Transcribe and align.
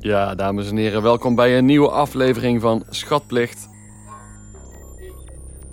Ja, 0.00 0.34
dames 0.34 0.70
en 0.70 0.76
heren, 0.76 1.02
welkom 1.02 1.34
bij 1.34 1.58
een 1.58 1.64
nieuwe 1.64 1.90
aflevering 1.90 2.60
van 2.60 2.84
Schatplicht. 2.88 3.68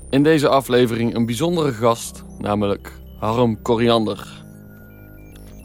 In 0.09 0.23
deze 0.23 0.47
aflevering 0.47 1.15
een 1.15 1.25
bijzondere 1.25 1.71
gast, 1.71 2.23
namelijk 2.37 2.91
Harm 3.19 3.61
Koriander. 3.61 4.43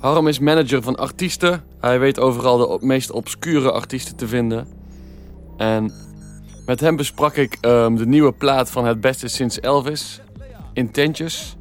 Harm 0.01 0.29
is 0.29 0.39
manager 0.39 0.83
van 0.83 0.97
artiesten. 0.97 1.65
Hij 1.79 1.99
weet 1.99 2.19
overal 2.19 2.79
de 2.79 2.87
meest 2.87 3.11
obscure 3.11 3.73
artiesten 3.73 4.17
te 4.17 4.29
vinden. 4.29 4.67
En 5.57 5.93
met 6.67 6.81
hem 6.81 6.97
besprak 6.97 7.37
ik 7.37 7.59
ehm, 7.61 7.95
de 7.95 8.07
nieuwe 8.07 8.33
plaat 8.33 8.71
van 8.71 8.85
Het 8.85 9.01
Beste 9.01 9.29
Sinds 9.29 9.61
Elvis, 9.61 10.21
Intentjes. 10.73 11.57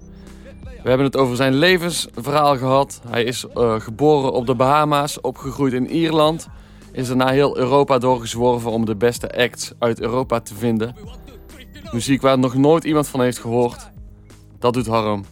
We 0.83 0.89
hebben 0.89 1.05
het 1.05 1.17
over 1.17 1.35
zijn 1.35 1.53
levensverhaal 1.53 2.57
gehad. 2.57 3.01
Hij 3.07 3.23
is 3.23 3.45
eh, 3.53 3.79
geboren 3.79 4.31
op 4.31 4.45
de 4.45 4.55
Bahama's, 4.55 5.21
opgegroeid 5.21 5.73
in 5.73 5.89
Ierland. 5.89 6.49
Is 6.91 7.07
daarna 7.07 7.27
heel 7.27 7.57
Europa 7.57 7.97
doorgezworven 7.97 8.71
om 8.71 8.85
de 8.85 8.95
beste 8.95 9.37
acts 9.37 9.71
uit 9.79 10.01
Europa 10.01 10.39
te 10.39 10.55
vinden. 10.55 10.95
Muziek 11.91 12.21
waar 12.21 12.39
nog 12.39 12.55
nooit 12.55 12.83
iemand 12.83 13.07
van 13.07 13.21
heeft 13.21 13.39
gehoord. 13.39 13.91
Dat 14.59 14.73
doet 14.73 14.87
Harm. 14.87 15.23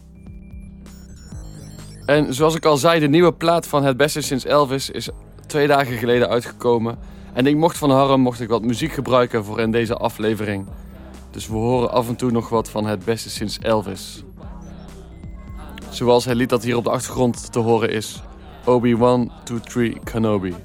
En 2.06 2.34
zoals 2.34 2.56
ik 2.56 2.66
al 2.66 2.78
zei, 2.78 3.00
de 3.00 3.08
nieuwe 3.08 3.34
plaat 3.34 3.68
van 3.68 3.84
Het 3.84 3.98
Beste 3.98 4.22
Sinds 4.22 4.46
Elvis 4.46 4.90
is 4.90 5.10
twee 5.48 5.68
dagen 5.68 5.98
geleden 5.98 6.30
uitgekomen. 6.30 6.98
En 7.34 7.46
ik 7.46 7.56
mocht 7.56 7.78
van 7.78 7.92
Harm 7.92 8.22
mocht 8.22 8.40
ik 8.40 8.50
wat 8.50 8.62
muziek 8.62 8.92
gebruiken 8.92 9.44
voor 9.44 9.60
in 9.60 9.72
deze 9.72 9.96
aflevering. 9.96 10.68
Dus 11.32 11.48
we 11.48 11.54
horen 11.54 11.92
af 11.92 12.08
en 12.08 12.16
toe 12.16 12.32
nog 12.32 12.50
wat 12.50 12.70
van 12.70 12.86
Het 12.86 13.05
Beste 13.05 13.30
Sinds 13.30 13.60
Elvis. 13.60 14.24
Zoals 15.90 16.26
het 16.26 16.36
lied 16.36 16.50
dat 16.50 16.64
hier 16.64 16.78
op 16.78 16.84
de 16.84 16.90
achtergrond 16.90 17.52
te 17.52 17.60
horen 17.60 17.90
is. 17.90 18.22
Obi-Wan 18.66 19.32
2-3 19.77 20.04
Kenobi. 20.04 20.55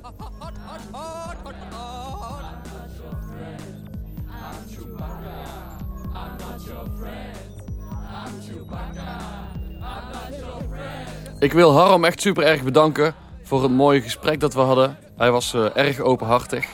Ik 11.43 11.53
wil 11.53 11.73
Harm 11.73 12.05
echt 12.05 12.21
super 12.21 12.45
erg 12.45 12.63
bedanken 12.63 13.15
voor 13.43 13.63
het 13.63 13.73
mooie 13.73 14.01
gesprek 14.01 14.41
dat 14.41 14.55
we 14.55 14.61
hadden. 14.61 14.99
Hij 15.17 15.31
was 15.31 15.55
eh, 15.55 15.77
erg 15.77 16.01
openhartig. 16.01 16.67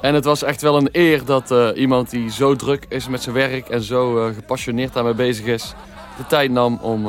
En 0.00 0.14
het 0.14 0.24
was 0.24 0.42
echt 0.42 0.62
wel 0.62 0.76
een 0.76 0.88
eer 0.92 1.24
dat 1.24 1.50
eh, 1.50 1.68
iemand 1.74 2.10
die 2.10 2.30
zo 2.30 2.54
druk 2.54 2.86
is 2.88 3.08
met 3.08 3.22
zijn 3.22 3.34
werk 3.34 3.68
en 3.68 3.82
zo 3.82 4.26
eh, 4.26 4.34
gepassioneerd 4.34 4.92
daarmee 4.92 5.14
bezig 5.14 5.46
is, 5.46 5.74
de 6.16 6.26
tijd 6.26 6.50
nam 6.50 6.78
om, 6.82 7.06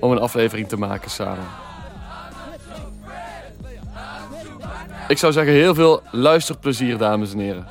om 0.00 0.10
een 0.10 0.18
aflevering 0.18 0.68
te 0.68 0.76
maken 0.78 1.10
samen. 1.10 1.44
Ik 5.08 5.18
zou 5.18 5.32
zeggen 5.32 5.52
heel 5.52 5.74
veel 5.74 6.02
luisterplezier, 6.10 6.98
dames 6.98 7.32
en 7.32 7.38
heren. 7.38 7.66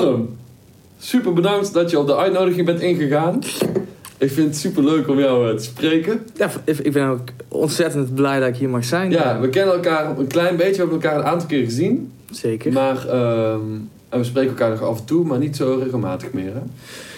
Harm, 0.00 0.36
super 0.98 1.32
bedankt 1.32 1.72
dat 1.72 1.90
je 1.90 1.98
op 1.98 2.06
de 2.06 2.16
uitnodiging 2.16 2.66
bent 2.66 2.80
ingegaan. 2.80 3.38
Ik 4.18 4.30
vind 4.30 4.46
het 4.46 4.56
super 4.56 4.84
leuk 4.84 5.08
om 5.08 5.18
jou 5.18 5.50
eh, 5.50 5.56
te 5.56 5.62
spreken. 5.62 6.26
Ja, 6.36 6.50
ik 6.64 6.92
ben 6.92 7.06
ook 7.06 7.28
ontzettend 7.48 8.14
blij 8.14 8.40
dat 8.40 8.48
ik 8.48 8.56
hier 8.56 8.68
mag 8.68 8.84
zijn. 8.84 9.10
Ja, 9.10 9.40
we 9.40 9.48
kennen 9.48 9.74
elkaar 9.74 10.18
een 10.18 10.26
klein 10.26 10.56
beetje, 10.56 10.72
we 10.72 10.78
hebben 10.78 11.00
elkaar 11.02 11.18
een 11.18 11.24
aantal 11.24 11.48
keer 11.48 11.64
gezien. 11.64 12.12
Zeker. 12.30 12.72
Maar 12.72 13.08
ehm, 13.08 13.60
en 14.08 14.18
we 14.18 14.24
spreken 14.24 14.50
elkaar 14.50 14.70
nog 14.70 14.82
af 14.82 14.98
en 14.98 15.04
toe, 15.04 15.24
maar 15.24 15.38
niet 15.38 15.56
zo 15.56 15.80
regelmatig 15.82 16.32
meer. 16.32 16.52
Hè? 16.54 16.60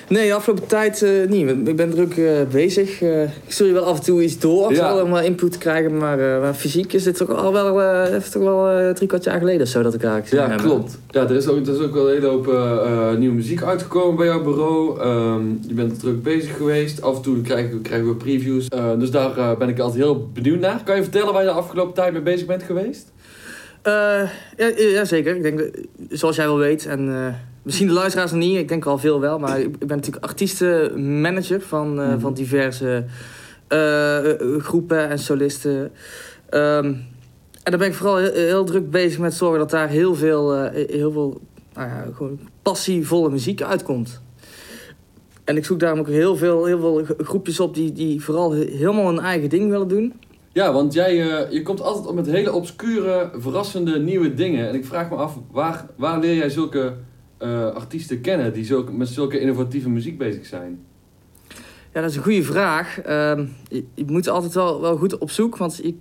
Nee, 0.08 0.26
de 0.28 0.34
afgelopen 0.34 0.66
tijd 0.66 1.02
eh, 1.02 1.10
niet. 1.28 1.68
Ik 1.68 1.76
ben 1.76 1.90
druk 1.90 2.16
eh, 2.16 2.32
bezig. 2.50 3.02
Eh, 3.02 3.22
ik 3.22 3.28
stuur 3.48 3.66
je 3.66 3.72
wel 3.72 3.84
af 3.84 3.98
en 3.98 4.04
toe 4.04 4.22
iets 4.22 4.38
door 4.38 4.72
Ja. 4.72 4.94
wel 4.94 5.04
om 5.04 5.16
input 5.16 5.52
te 5.52 5.58
krijgen. 5.58 5.96
Maar, 5.96 6.18
maar 6.18 6.54
fysiek 6.54 6.92
is 6.92 7.02
dit 7.02 7.16
toch 7.16 7.30
al 7.30 7.52
wel, 7.52 7.74
toch 8.32 8.42
wel 8.42 8.92
drie 8.94 9.08
kwart 9.08 9.24
jaar 9.24 9.38
geleden 9.38 9.62
of 9.62 9.68
zo 9.68 9.82
dat 9.82 9.94
ik 9.94 10.02
eigenlijk 10.04 10.50
Ja, 10.50 10.56
klopt. 10.56 10.98
Ja, 11.10 11.22
er 11.22 11.36
is 11.36 11.48
ook, 11.48 11.66
er 11.66 11.72
is 11.74 11.80
ook 11.80 11.94
wel 11.94 12.08
een 12.08 12.14
hele 12.14 12.26
hoop 12.26 12.46
nieuwe 13.18 13.34
muziek 13.34 13.62
uitgekomen 13.62 14.16
bij 14.16 14.26
jouw 14.26 14.42
bureau. 14.42 15.00
Ehm, 15.00 15.42
je 15.66 15.74
bent 15.74 16.00
druk 16.00 16.22
bezig 16.22 16.56
geweest. 16.56 17.02
Af 17.02 17.16
en 17.16 17.22
toe 17.22 17.40
krijgen, 17.40 17.70
we- 17.72 17.80
krijgen 17.80 18.08
we 18.08 18.14
previews. 18.14 18.68
Dus 18.98 19.10
daar 19.10 19.56
ben 19.58 19.68
ik 19.68 19.78
altijd 19.78 20.02
heel 20.02 20.28
benieuwd 20.32 20.60
naar. 20.60 20.80
Kan 20.84 20.96
je 20.96 21.02
vertellen 21.02 21.32
waar 21.32 21.42
je 21.42 21.48
de 21.48 21.54
afgelopen 21.54 21.94
tijd 21.94 22.12
mee 22.12 22.22
bezig 22.22 22.46
bent 22.46 22.62
geweest? 22.62 23.12
Ja, 23.82 24.30
ja, 24.76 25.04
zeker. 25.04 25.36
Ik 25.36 25.42
denk, 25.42 25.70
zoals 26.10 26.36
jij 26.36 26.46
wel 26.46 26.58
weet, 26.58 26.86
en 26.86 27.34
misschien 27.62 27.86
de 27.86 27.92
luisteraars 27.92 28.30
nog 28.30 28.40
niet, 28.40 28.56
ik 28.58 28.68
denk 28.68 28.84
al 28.84 28.98
veel 28.98 29.20
wel, 29.20 29.38
maar 29.38 29.60
ik 29.60 29.78
ben 29.78 29.96
natuurlijk 29.96 30.24
artiestenmanager 30.24 31.60
van, 31.60 32.00
eh, 32.00 32.08
Mhm. 32.08 32.18
van 32.20 32.34
diverse 32.34 33.04
eh, 33.68 34.18
groepen 34.58 35.08
en 35.08 35.18
solisten. 35.18 35.90
Ehm, 36.48 36.84
en 37.62 37.70
daar 37.70 37.78
ben 37.78 37.88
ik 37.88 37.94
vooral 37.94 38.16
heel, 38.16 38.32
heel 38.32 38.64
druk 38.64 38.90
bezig 38.90 39.18
met 39.18 39.34
zorgen 39.34 39.58
dat 39.58 39.70
daar 39.70 39.88
heel 39.88 40.14
veel, 40.14 40.54
eh, 40.54 40.86
heel 40.90 41.12
veel 41.12 41.40
nou 41.74 41.88
ja, 41.88 42.06
gewoon 42.14 42.38
passievolle 42.62 43.30
muziek 43.30 43.62
uitkomt. 43.62 44.20
En 45.44 45.56
ik 45.56 45.64
zoek 45.64 45.80
daarom 45.80 45.98
ook 45.98 46.08
heel 46.08 46.36
veel, 46.36 46.64
heel 46.64 46.78
veel 46.80 47.02
groepjes 47.18 47.60
op 47.60 47.74
die, 47.74 47.92
die 47.92 48.22
vooral 48.22 48.52
he- 48.52 48.70
helemaal 48.70 49.06
hun 49.06 49.18
eigen 49.20 49.48
ding 49.48 49.70
willen 49.70 49.88
doen. 49.88 50.12
Ja, 50.52 50.72
want 50.72 50.92
jij 50.92 51.14
je 51.50 51.62
komt 51.62 51.80
altijd 51.80 52.06
op 52.06 52.14
met 52.14 52.26
hele 52.26 52.52
obscure, 52.52 53.30
verrassende 53.36 53.98
nieuwe 53.98 54.34
dingen. 54.34 54.68
En 54.68 54.74
ik 54.74 54.84
vraag 54.84 55.10
me 55.10 55.16
af, 55.16 55.38
waar, 55.50 55.86
waar 55.96 56.18
leer 56.20 56.34
jij 56.36 56.50
zulke 56.50 56.92
eh, 57.42 57.74
artiesten 57.74 58.20
kennen 58.20 58.52
die 58.52 58.64
zulke, 58.64 58.92
met 58.92 59.08
zulke 59.08 59.40
innovatieve 59.40 59.88
muziek 59.88 60.18
bezig 60.18 60.46
zijn? 60.46 60.84
Ja, 61.92 62.00
dat 62.00 62.10
is 62.10 62.16
een 62.16 62.22
goede 62.22 62.42
vraag. 62.42 63.00
Ehm, 63.00 63.46
je 63.68 64.04
moet 64.06 64.28
altijd 64.28 64.54
wel, 64.54 64.80
wel 64.80 64.96
goed 64.96 65.18
op 65.18 65.30
zoek, 65.30 65.56
want 65.56 65.76
je, 65.76 65.94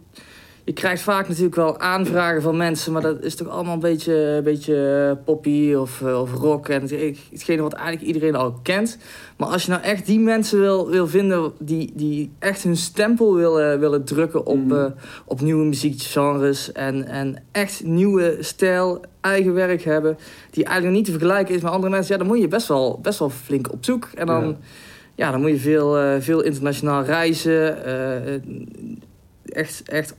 je 0.63 0.73
krijgt 0.73 1.01
vaak 1.01 1.27
natuurlijk 1.27 1.55
wel 1.55 1.79
aanvragen 1.79 2.41
van 2.41 2.57
mensen, 2.57 2.91
maar 2.93 3.01
dat 3.01 3.23
is 3.23 3.35
toch 3.35 3.47
allemaal 3.47 3.73
een 3.73 3.79
beetje, 3.79 4.13
een 4.15 4.43
beetje 4.43 5.17
poppy 5.25 5.73
of, 5.73 6.01
eh, 6.01 6.21
of 6.21 6.33
rock 6.33 6.67
en 6.69 6.81
het- 6.81 7.17
hetgene 7.31 7.61
wat 7.61 7.73
eigenlijk 7.73 8.05
iedereen 8.07 8.35
al 8.35 8.53
kent. 8.63 8.97
Maar 9.37 9.47
als 9.47 9.63
je 9.65 9.71
nou 9.71 9.83
echt 9.83 10.05
die 10.05 10.19
mensen 10.19 10.59
wil, 10.59 10.89
wil 10.89 11.07
vinden 11.07 11.51
die, 11.59 11.91
die 11.95 12.31
echt 12.39 12.63
hun 12.63 12.77
stempel 12.77 13.35
willen, 13.35 13.79
willen 13.79 14.03
drukken 14.03 14.45
op, 14.45 14.65
Mhm. 14.65 14.75
eh, 14.75 14.85
op 15.25 15.41
nieuwe 15.41 15.65
muziekgenres 15.65 16.71
en, 16.71 17.07
en 17.07 17.43
echt 17.51 17.83
nieuwe 17.83 18.37
stijl, 18.39 19.01
eigen 19.21 19.53
werk 19.53 19.81
hebben, 19.83 20.17
die 20.51 20.63
eigenlijk 20.65 20.95
niet 20.95 21.05
te 21.05 21.11
vergelijken 21.11 21.55
is 21.55 21.61
met 21.61 21.71
andere 21.71 21.91
mensen, 21.91 22.11
ja, 22.13 22.17
dan 22.19 22.27
moet 22.27 22.41
je 22.41 22.47
best 22.47 22.67
wel, 22.67 22.99
best 23.01 23.19
wel 23.19 23.29
flink 23.29 23.71
op 23.71 23.85
zoek. 23.85 24.09
En 24.15 24.25
dan 24.25 24.43
Ja. 24.47 24.55
ja, 25.15 25.31
dan 25.31 25.41
moet 25.41 25.49
je 25.49 25.57
veel, 25.59 25.97
eh, 25.97 26.15
veel 26.19 26.41
internationaal 26.41 27.03
reizen. 27.03 27.85
eh, 27.85 28.39
echt, 29.45 29.83
echt 29.85 30.13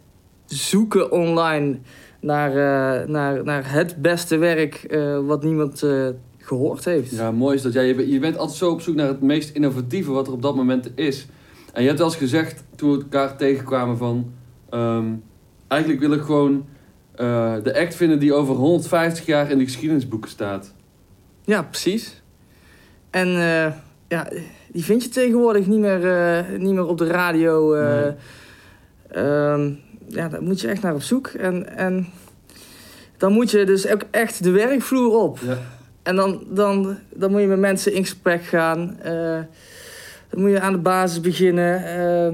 zoeken 0.54 1.10
online 1.12 1.78
naar, 2.20 2.50
eh, 2.50 3.08
naar, 3.08 3.44
naar 3.44 3.72
het 3.72 3.96
beste 4.02 4.36
werk 4.36 4.74
eh, 4.74 5.18
wat 5.26 5.42
niemand 5.44 5.82
eh, 5.82 6.06
gehoord 6.38 6.84
heeft. 6.84 7.10
Ja, 7.10 7.30
mooi 7.30 7.56
is 7.56 7.62
dat 7.62 7.72
jij, 7.72 7.86
je 7.86 7.94
bent- 7.94 8.10
je 8.12 8.18
bent 8.18 8.36
altijd 8.36 8.58
zo 8.58 8.70
op 8.70 8.80
zoek 8.80 8.94
naar 8.94 9.08
het 9.08 9.20
meest 9.22 9.54
innovatieve 9.54 10.10
wat 10.10 10.26
er 10.26 10.32
op 10.32 10.42
dat 10.42 10.56
moment 10.56 10.90
is. 10.94 11.26
En 11.72 11.80
je 11.80 11.86
hebt 11.86 11.98
wel 12.00 12.08
eens 12.08 12.16
gezegd, 12.16 12.64
toen 12.76 12.90
we 12.92 12.98
elkaar 13.02 13.36
tegenkwamen 13.36 13.96
van... 13.98 14.32
ehm, 14.70 15.04
eigenlijk 15.68 16.00
wil 16.02 16.12
ik 16.12 16.20
gewoon 16.22 16.64
de 17.62 17.72
act 17.78 17.94
vinden 17.94 18.18
die 18.18 18.34
over 18.34 18.54
150 18.54 19.26
jaar 19.26 19.50
in 19.50 19.58
de 19.58 19.64
geschiedenisboeken 19.64 20.30
staat. 20.30 20.74
Ja, 21.44 21.62
precies. 21.62 22.22
En 23.10 23.28
ja, 24.08 24.28
die 24.72 24.84
vind 24.84 25.02
je 25.02 25.08
tegenwoordig 25.08 25.66
niet 25.66 25.78
meer, 25.80 26.44
niet 26.58 26.72
meer 26.74 26.86
op 26.86 26.98
de 26.98 27.06
radio. 27.06 27.72
eh. 27.74 28.02
Nee. 28.02 28.12
Ehm, 29.08 29.72
ja, 30.12 30.28
daar 30.28 30.42
moet 30.42 30.60
je 30.60 30.68
echt 30.68 30.82
naar 30.82 30.94
op 30.94 31.02
zoek. 31.02 31.26
En, 31.26 31.76
en 31.76 32.06
dan 33.16 33.32
moet 33.32 33.50
je 33.50 33.64
dus 33.64 33.88
ook 33.88 34.02
echt 34.10 34.42
de 34.44 34.50
werkvloer 34.50 35.18
op. 35.18 35.38
Ja. 35.46 35.58
En 36.02 36.16
dan, 36.16 36.42
dan, 36.48 36.96
dan 37.14 37.30
moet 37.30 37.40
je 37.40 37.46
met 37.46 37.58
mensen 37.58 37.92
in 37.92 38.02
gesprek 38.02 38.42
gaan. 38.44 38.96
eh, 39.02 39.38
dan 40.30 40.40
moet 40.40 40.50
je 40.50 40.60
aan 40.60 40.72
de 40.72 40.78
basis 40.78 41.20
beginnen. 41.20 41.84
eh, 41.84 42.26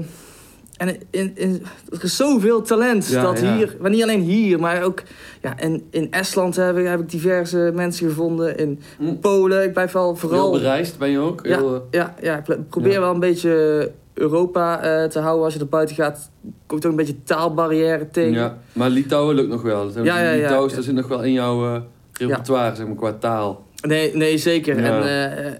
en 0.77 0.95
in, 1.09 1.31
in, 1.35 1.63
er 1.89 2.03
is 2.03 2.15
zoveel 2.15 2.61
talent 2.61 3.07
Ja, 3.07 3.21
dat 3.21 3.39
ja. 3.39 3.55
hier, 3.55 3.75
maar 3.79 3.89
niet 3.89 4.03
alleen 4.03 4.21
hier, 4.21 4.59
maar 4.59 4.83
ook 4.83 5.03
ja, 5.41 5.59
in, 5.59 5.87
in 5.89 6.11
Estland 6.11 6.55
heb 6.55 6.77
ik, 6.77 6.85
heb 6.87 6.99
ik 6.99 7.09
diverse 7.09 7.71
mensen 7.75 8.07
gevonden. 8.07 8.57
In 8.57 8.79
Hm. 8.97 9.15
Polen, 9.15 9.63
ik 9.63 9.73
blijf 9.73 9.91
wel 9.91 10.15
Vooral 10.15 10.39
vooral. 10.39 10.51
bereisd 10.61 10.97
ben 10.97 11.09
je 11.09 11.19
ook. 11.19 11.45
Heel, 11.45 11.75
eh, 11.75 11.81
Ja, 11.91 12.15
ja, 12.21 12.37
ik 12.47 12.69
probeer 12.69 12.91
Ja. 12.91 12.99
wel 12.99 13.13
een 13.13 13.19
beetje 13.19 13.91
Europa 14.19 14.81
eh, 14.81 15.03
te 15.09 15.19
houden. 15.19 15.45
Als 15.45 15.53
je 15.53 15.59
er 15.59 15.67
buiten 15.67 15.95
gaat, 15.95 16.31
komt 16.65 16.85
ook 16.85 16.91
een 16.91 16.97
beetje 16.97 17.23
taalbarrière 17.23 18.09
tegen. 18.11 18.33
ja. 18.33 18.57
Maar 18.73 18.89
Litouwen 18.89 19.35
lukt 19.35 19.49
nog 19.49 19.61
wel. 19.61 19.93
Dat 19.93 20.05
Ja, 20.05 20.21
ja, 20.21 20.31
ja. 20.31 20.41
Litouws, 20.41 20.73
dat 20.73 20.83
zit 20.83 20.93
nog 20.95 21.07
wel 21.07 21.23
in 21.23 21.31
jouw 21.31 21.65
eh, 21.75 21.81
repertoire, 22.13 22.75
zeg 22.75 22.87
maar, 22.87 22.95
qua 22.95 23.13
taal. 23.13 23.67
Nee, 23.87 24.15
nee, 24.15 24.37
zeker. 24.37 24.79
Ja. 24.81 25.01
En 25.01 25.03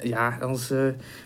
eh, 0.02 0.10
ja, 0.10 0.38
anders, 0.42 0.72
eh, 0.72 0.80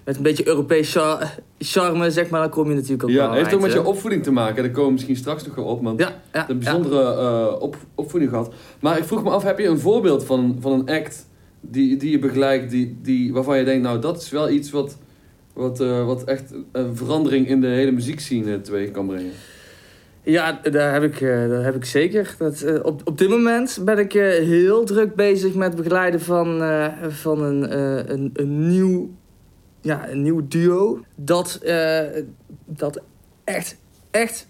met 0.05 0.15
een 0.17 0.23
beetje 0.23 0.47
Europees 0.47 0.91
char- 0.91 1.35
charme, 1.59 2.11
zeg 2.11 2.29
maar, 2.29 2.41
dan 2.41 2.49
kom 2.49 2.69
je 2.69 2.75
natuurlijk 2.75 3.03
ook 3.03 3.09
Ja, 3.09 3.31
heeft 3.33 3.53
ook 3.53 3.61
met 3.61 3.71
je 3.73 3.83
opvoeding 3.85 4.23
te 4.23 4.31
maken. 4.31 4.63
Daar 4.63 4.71
komen 4.71 4.85
we 4.85 4.91
misschien 4.91 5.15
straks 5.15 5.45
nog 5.45 5.55
wel 5.55 5.65
op, 5.65 5.83
want 5.83 5.99
Ja, 5.99 6.21
ja, 6.33 6.49
een 6.49 6.59
ja. 6.59 6.63
bijzondere 6.63 7.13
eh, 7.13 7.61
op, 7.61 7.75
opvoeding 7.95 8.31
gehad. 8.31 8.53
Maar 8.79 8.97
ik 8.97 9.03
vroeg 9.03 9.23
me 9.23 9.29
af, 9.29 9.43
heb 9.43 9.59
je 9.59 9.67
een 9.67 9.79
voorbeeld 9.79 10.25
van, 10.25 10.57
van 10.59 10.71
een 10.71 10.89
act 10.95 11.25
die, 11.61 11.97
die 11.97 12.11
je 12.11 12.19
begeleidt, 12.19 12.69
die, 12.71 12.97
die, 13.01 13.33
waarvan 13.33 13.57
je 13.57 13.63
denkt, 13.63 13.83
nou 13.83 13.99
dat 13.99 14.21
is 14.21 14.29
wel 14.29 14.49
iets 14.49 14.71
wat, 14.71 14.97
wat, 15.53 15.79
eh, 15.79 16.05
wat 16.05 16.23
echt 16.23 16.53
een 16.71 16.95
verandering 16.95 17.47
in 17.47 17.61
de 17.61 17.67
hele 17.67 17.91
muziekscene 17.91 18.61
teweeg 18.61 18.91
kan 18.91 19.07
brengen? 19.07 19.31
Ja, 20.23 20.59
daar 20.71 20.93
heb 20.93 21.03
ik, 21.03 21.21
eh, 21.21 21.49
daar 21.49 21.63
heb 21.63 21.75
ik 21.75 21.85
zeker. 21.85 22.35
Dat, 22.37 22.61
eh, 22.61 22.85
op, 22.85 23.01
op 23.05 23.17
dit 23.17 23.29
moment 23.29 23.79
ben 23.85 23.97
ik 23.97 24.11
heel 24.13 24.85
druk 24.85 25.15
bezig 25.15 25.53
met 25.53 25.75
begeleiden 25.75 26.21
van, 26.21 26.61
van 27.09 27.43
een, 27.43 27.79
een, 28.11 28.29
een, 28.33 28.67
nieuw, 28.67 29.11
ja, 29.81 30.09
een 30.09 30.21
nieuw 30.21 30.47
duo. 30.47 31.03
Dat, 31.15 31.59
dat 32.65 33.01
echt, 33.43 33.77
echt, 34.11 34.47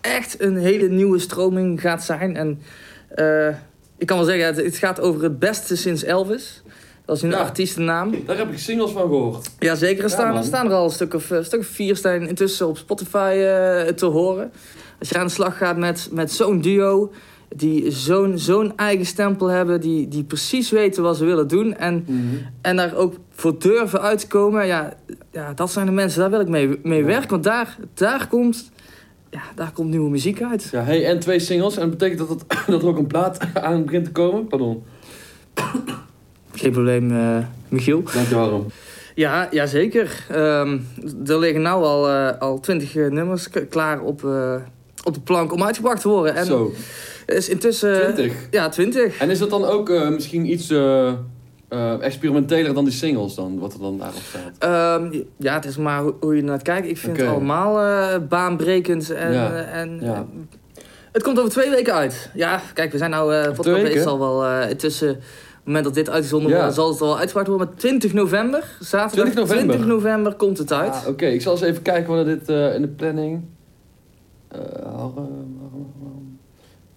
echt 0.00 0.40
een 0.40 0.56
hele 0.56 0.88
nieuwe 0.88 1.18
stroming 1.18 1.80
gaat 1.80 2.04
zijn. 2.04 2.36
En 2.36 2.58
ik 3.98 4.06
kan 4.06 4.16
wel 4.16 4.26
zeggen, 4.26 4.64
het 4.64 4.76
gaat 4.76 5.00
over 5.00 5.22
het 5.22 5.38
beste 5.38 5.76
sinds 5.76 6.04
Elvis. 6.04 6.62
Dat 7.04 7.16
is 7.16 7.22
een 7.22 7.30
Ja. 7.30 7.36
artiestennaam. 7.38 8.14
Daar 8.26 8.36
heb 8.36 8.50
ik 8.52 8.58
singles 8.58 8.90
van 8.90 9.02
gehoord. 9.02 9.50
Ja, 9.58 9.74
zeker. 9.74 10.04
Er 10.04 10.10
Ja, 10.10 10.14
staan, 10.16 10.36
er 10.36 10.44
staan 10.44 10.66
er 10.66 10.72
al 10.72 10.84
een 10.84 10.90
stuk 10.90 11.14
of, 11.14 11.30
een 11.30 11.44
stuk 11.44 11.60
of 11.60 11.66
vier 11.66 12.06
intussen 12.28 12.68
op 12.68 12.76
Spotify 12.76 13.34
eh, 13.38 13.92
te 13.92 14.06
horen. 14.06 14.52
Als 14.98 15.08
je 15.08 15.18
aan 15.18 15.26
de 15.26 15.32
slag 15.32 15.56
gaat 15.58 15.76
met, 15.76 16.08
met 16.12 16.32
zo'n 16.32 16.60
duo... 16.60 17.12
die 17.56 17.90
zo'n 17.90 18.38
zo'n 18.38 18.76
eigen 18.76 19.06
stempel 19.06 19.46
hebben... 19.46 19.80
Die, 19.80 20.08
die 20.08 20.24
precies 20.24 20.70
weten 20.70 21.02
wat 21.02 21.16
ze 21.16 21.24
willen 21.24 21.48
doen... 21.48 21.76
En, 21.76 22.06
en 22.60 22.76
daar 22.76 22.94
ook 22.94 23.14
voor 23.30 23.58
durven 23.58 24.00
uit 24.00 24.18
te 24.18 24.26
komen... 24.26 24.66
Ja, 24.66 24.92
ja, 25.32 25.52
dat 25.54 25.70
zijn 25.70 25.86
de 25.86 25.92
mensen, 25.92 26.20
daar 26.20 26.30
wil 26.30 26.40
ik 26.40 26.48
mee, 26.48 26.80
mee 26.82 26.98
Ja. 27.00 27.04
werken. 27.06 27.30
Want 27.30 27.44
daar, 27.44 27.76
daar, 27.94 28.26
komt, 28.28 28.70
ja, 29.30 29.40
daar 29.54 29.72
komt 29.72 29.90
nieuwe 29.90 30.10
muziek 30.10 30.42
uit. 30.42 30.68
Ja, 30.72 30.82
hey, 30.82 31.06
en 31.06 31.18
twee 31.18 31.38
singles. 31.38 31.74
En 31.76 31.80
dat 31.80 31.98
betekent 31.98 32.18
dat, 32.18 32.28
het, 32.28 32.44
dat 32.66 32.82
er 32.82 32.88
ook 32.88 32.98
een 32.98 33.06
plaat 33.06 33.38
aan 33.54 33.84
begint 33.84 34.04
te 34.04 34.12
komen? 34.12 34.46
Pardon. 34.46 34.82
Geen 36.52 36.72
probleem, 36.72 37.10
eh, 37.10 37.36
Michiel. 37.68 38.02
Dank 38.14 38.28
je 38.28 38.34
waarom. 38.34 38.66
Ja, 39.14 39.48
ja 39.50 39.66
zeker. 39.66 40.24
Ehm, 40.30 40.78
er 41.26 41.38
liggen 41.38 41.62
nou 41.62 41.84
al, 41.84 42.08
eh, 42.08 42.38
al 42.38 42.60
twintig 42.60 42.96
eh, 42.96 43.10
nummers 43.10 43.48
klaar 43.68 44.00
op, 44.00 44.24
eh, 44.24 44.54
op 45.04 45.14
de 45.14 45.20
plank 45.20 45.52
om 45.52 45.62
uitgebracht 45.62 46.00
te 46.00 46.08
worden. 46.08 46.34
En 46.34 46.44
Zo, 46.44 46.72
is 47.26 47.48
intussen... 47.48 48.00
20. 48.14 48.34
Ja, 48.50 48.68
20. 48.68 49.18
En 49.18 49.30
is 49.30 49.38
dat 49.38 49.50
dan 49.50 49.64
ook 49.64 49.90
eh, 49.90 50.08
misschien 50.08 50.50
iets 50.52 50.70
experimenteler 52.00 52.74
dan 52.74 52.84
die 52.84 52.92
singles 52.92 53.34
dan, 53.34 53.58
wat 53.58 53.72
er 53.72 53.80
dan 53.80 53.98
daarop 53.98 54.22
staat? 54.28 54.52
Ehm, 54.58 55.22
ja, 55.36 55.54
het 55.54 55.64
is 55.64 55.76
maar 55.76 56.02
hoe, 56.02 56.14
hoe 56.20 56.36
je 56.36 56.42
naar 56.42 56.54
het 56.54 56.62
kijkt. 56.62 56.88
Ik 56.88 56.98
vind 56.98 57.16
het 57.16 57.26
allemaal 57.28 57.80
eh, 57.80 58.18
baanbrekend. 58.28 59.10
En, 59.10 59.32
Ja, 59.32 59.52
en, 59.62 59.98
ja. 60.00 60.26
Het 61.12 61.22
komt 61.22 61.38
over 61.38 61.50
twee 61.50 61.70
weken 61.70 61.94
uit. 61.94 62.30
Ja, 62.34 62.60
kijk, 62.74 62.92
we 62.92 62.98
zijn 62.98 63.10
nou... 63.10 63.34
eh 63.34 63.50
twee 63.50 63.82
weken? 63.82 64.00
is 64.00 64.06
al 64.06 64.18
wel 64.18 64.44
eh, 64.46 64.70
intussen... 64.70 65.20
het 65.64 65.66
moment 65.66 65.84
dat 65.84 65.94
dit 65.94 66.10
uitgezonden 66.10 66.50
Ja. 66.50 66.58
wordt, 66.60 66.74
zal 66.74 66.88
het 66.90 67.00
al 67.00 67.18
uitgebracht 67.18 67.46
worden. 67.48 67.66
Maar 67.66 67.76
20 67.76 68.12
november, 68.12 68.64
zaterdag 68.80 69.30
20 69.30 69.34
november. 69.34 69.74
20 69.76 69.86
november 69.94 70.34
komt 70.34 70.58
het 70.58 70.72
uit. 70.72 70.92
Ah, 70.92 71.08
Oké, 71.08 71.26
ik 71.26 71.42
zal 71.42 71.52
eens 71.52 71.60
even 71.62 71.82
kijken 71.82 72.14
wanneer 72.14 72.38
dit 72.38 72.48
eh, 72.48 72.74
in 72.74 72.82
de 72.82 72.88
planning... 72.88 73.42
Eh, 74.48 74.58
Harm, 74.84 75.14
Harm. 75.16 76.38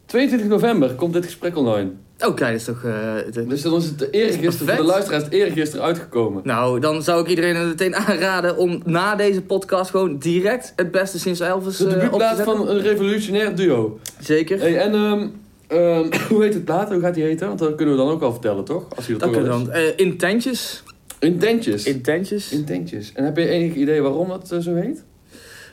22 0.06 0.48
november 0.48 0.94
komt 0.94 1.14
dit 1.14 1.26
gesprek 1.26 1.58
online. 1.58 1.90
Oh, 2.20 2.36
kijk, 2.36 2.40
dat 2.52 2.60
is 2.60 2.64
toch... 2.64 2.84
eh, 2.84 3.14
de- 3.32 3.48
Dus 3.48 3.62
dan 3.62 3.76
is 3.76 3.86
het 3.86 4.08
eergisteren, 4.12 4.76
voor 4.76 4.86
de 4.86 4.92
luisteraars, 4.92 5.24
het 5.24 5.34
eergisteren 5.34 5.86
uitgekomen. 5.86 6.42
Nou, 6.44 6.80
dan 6.80 7.04
zou 7.04 7.22
ik 7.22 7.28
iedereen 7.28 7.68
meteen 7.68 7.96
aanraden 8.06 8.58
om 8.58 8.82
na 8.86 9.16
deze 9.16 9.42
podcast 9.42 9.90
gewoon 9.92 10.18
direct 10.18 10.74
het 10.76 10.92
beste 10.92 11.20
sinds 11.20 11.40
Elvis 11.40 11.78
De 11.78 11.84
eh, 11.84 11.90
op 11.90 11.94
te 11.94 12.00
debuutplaat 12.00 12.36
zetten. 12.36 12.58
van 12.58 12.68
een 12.70 12.82
revolutionair 12.82 13.56
duo. 13.56 14.00
Zeker. 14.20 14.60
Hey, 14.60 14.78
en 14.80 14.94
ehm, 14.94 15.28
ehm, 15.68 16.06
hoe 16.30 16.44
heet 16.44 16.54
het 16.54 16.66
plaat? 16.66 16.92
Hoe 16.92 17.00
gaat 17.02 17.14
die 17.14 17.24
heten? 17.24 17.48
Want 17.48 17.60
dat 17.60 17.76
kunnen 17.76 17.96
we 17.96 18.02
dan 18.02 18.12
ook 18.12 18.22
al 18.22 18.32
vertellen, 18.32 18.64
toch? 18.64 18.86
Als 18.96 19.08
dat 19.08 19.20
Dat 19.20 19.30
kunnen 19.32 19.50
wel 19.50 19.58
we 19.58 19.64
is. 19.66 19.70
dan. 19.72 19.76
Eh, 19.82 20.06
intentjes. 20.06 20.84
Intentjes. 21.20 21.86
Intentjes. 21.86 22.52
Intentjes. 22.52 23.12
En 23.14 23.24
heb 23.26 23.38
je 23.38 23.48
enig 23.48 23.74
idee 23.76 24.02
waarom 24.02 24.28
dat 24.28 24.52
eh, 24.52 24.60
zo 24.60 24.74
heet? 24.76 25.04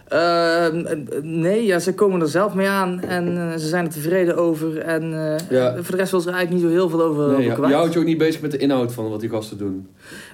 Ehm, 0.08 0.86
eh, 0.86 0.96
nee, 1.22 1.64
ja, 1.66 1.78
ze 1.78 1.94
komen 1.94 2.20
er 2.20 2.28
zelf 2.28 2.54
mee 2.54 2.68
aan 2.68 3.00
en 3.00 3.36
eh, 3.52 3.58
ze 3.58 3.68
zijn 3.68 3.84
er 3.84 3.92
tevreden 3.92 4.36
over. 4.36 4.78
En 4.78 5.02
eh, 5.02 5.48
Ja. 5.50 5.74
voor 5.74 5.90
de 5.90 5.96
rest 5.96 6.10
wil 6.10 6.20
ze 6.20 6.28
er 6.28 6.34
eigenlijk 6.34 6.50
niet 6.64 6.72
zo 6.72 6.78
heel 6.78 6.88
veel 6.88 7.02
over, 7.02 7.26
Nee, 7.28 7.36
over 7.36 7.52
kwijt. 7.52 7.70
je 7.70 7.76
houdt 7.76 7.92
je 7.92 7.98
ook 7.98 8.04
niet 8.04 8.18
bezig 8.18 8.40
met 8.40 8.50
de 8.50 8.56
inhoud 8.56 8.92
van 8.92 9.10
wat 9.10 9.20
die 9.20 9.28
gasten 9.30 9.58
doen. 9.58 9.88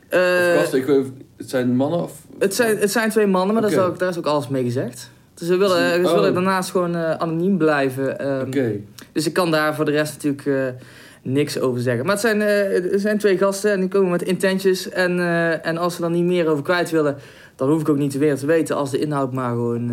Eh, 0.08 0.20
Of 0.20 0.58
gasten, 0.60 0.78
ik, 0.78 0.84
weet- 0.86 1.06
het 1.36 1.50
zijn 1.50 1.76
mannen 1.76 2.02
of... 2.02 2.12
het, 2.38 2.54
zijn, 2.54 2.78
het 2.78 2.90
zijn 2.90 3.10
twee 3.10 3.26
mannen, 3.26 3.54
maar 3.54 3.64
is 3.70 3.78
ook, 3.78 3.98
daar 3.98 4.08
is 4.08 4.18
ook 4.18 4.26
alles 4.26 4.48
mee 4.48 4.64
gezegd. 4.64 5.10
Dus 5.34 5.48
ze 5.48 5.56
willen, 5.56 5.94
ze 6.04 6.08
Oh. 6.08 6.14
willen 6.14 6.34
daarnaast 6.34 6.70
gewoon 6.70 6.94
eh, 6.96 7.14
anoniem 7.14 7.58
blijven. 7.58 8.18
ehm, 8.18 8.46
Oké. 8.46 8.80
Dus 9.12 9.26
ik 9.26 9.32
kan 9.32 9.50
daar 9.50 9.74
voor 9.74 9.84
de 9.84 9.90
rest 9.90 10.12
natuurlijk 10.12 10.46
eh, 10.46 10.82
niks 11.22 11.60
over 11.60 11.80
zeggen. 11.80 12.04
Maar 12.04 12.14
het 12.14 12.22
zijn, 12.22 12.40
eh, 12.40 12.92
er 12.92 13.00
zijn 13.00 13.18
twee 13.18 13.38
gasten 13.38 13.72
en 13.72 13.80
die 13.80 13.88
komen 13.88 14.10
met 14.10 14.22
intentjes. 14.22 14.88
En, 14.88 15.18
eh, 15.18 15.66
en 15.66 15.76
als 15.76 15.94
ze 15.94 16.00
dan 16.00 16.12
niet 16.12 16.24
meer 16.24 16.48
over 16.48 16.64
kwijt 16.64 16.90
willen, 16.90 17.16
dan 17.56 17.68
hoef 17.68 17.80
ik 17.80 17.88
ook 17.88 17.96
niet 17.96 18.18
weer 18.18 18.36
te 18.36 18.46
weten 18.46 18.76
als 18.76 18.90
de 18.90 18.98
inhoud 18.98 19.32
maar 19.32 19.50
gewoon... 19.50 19.88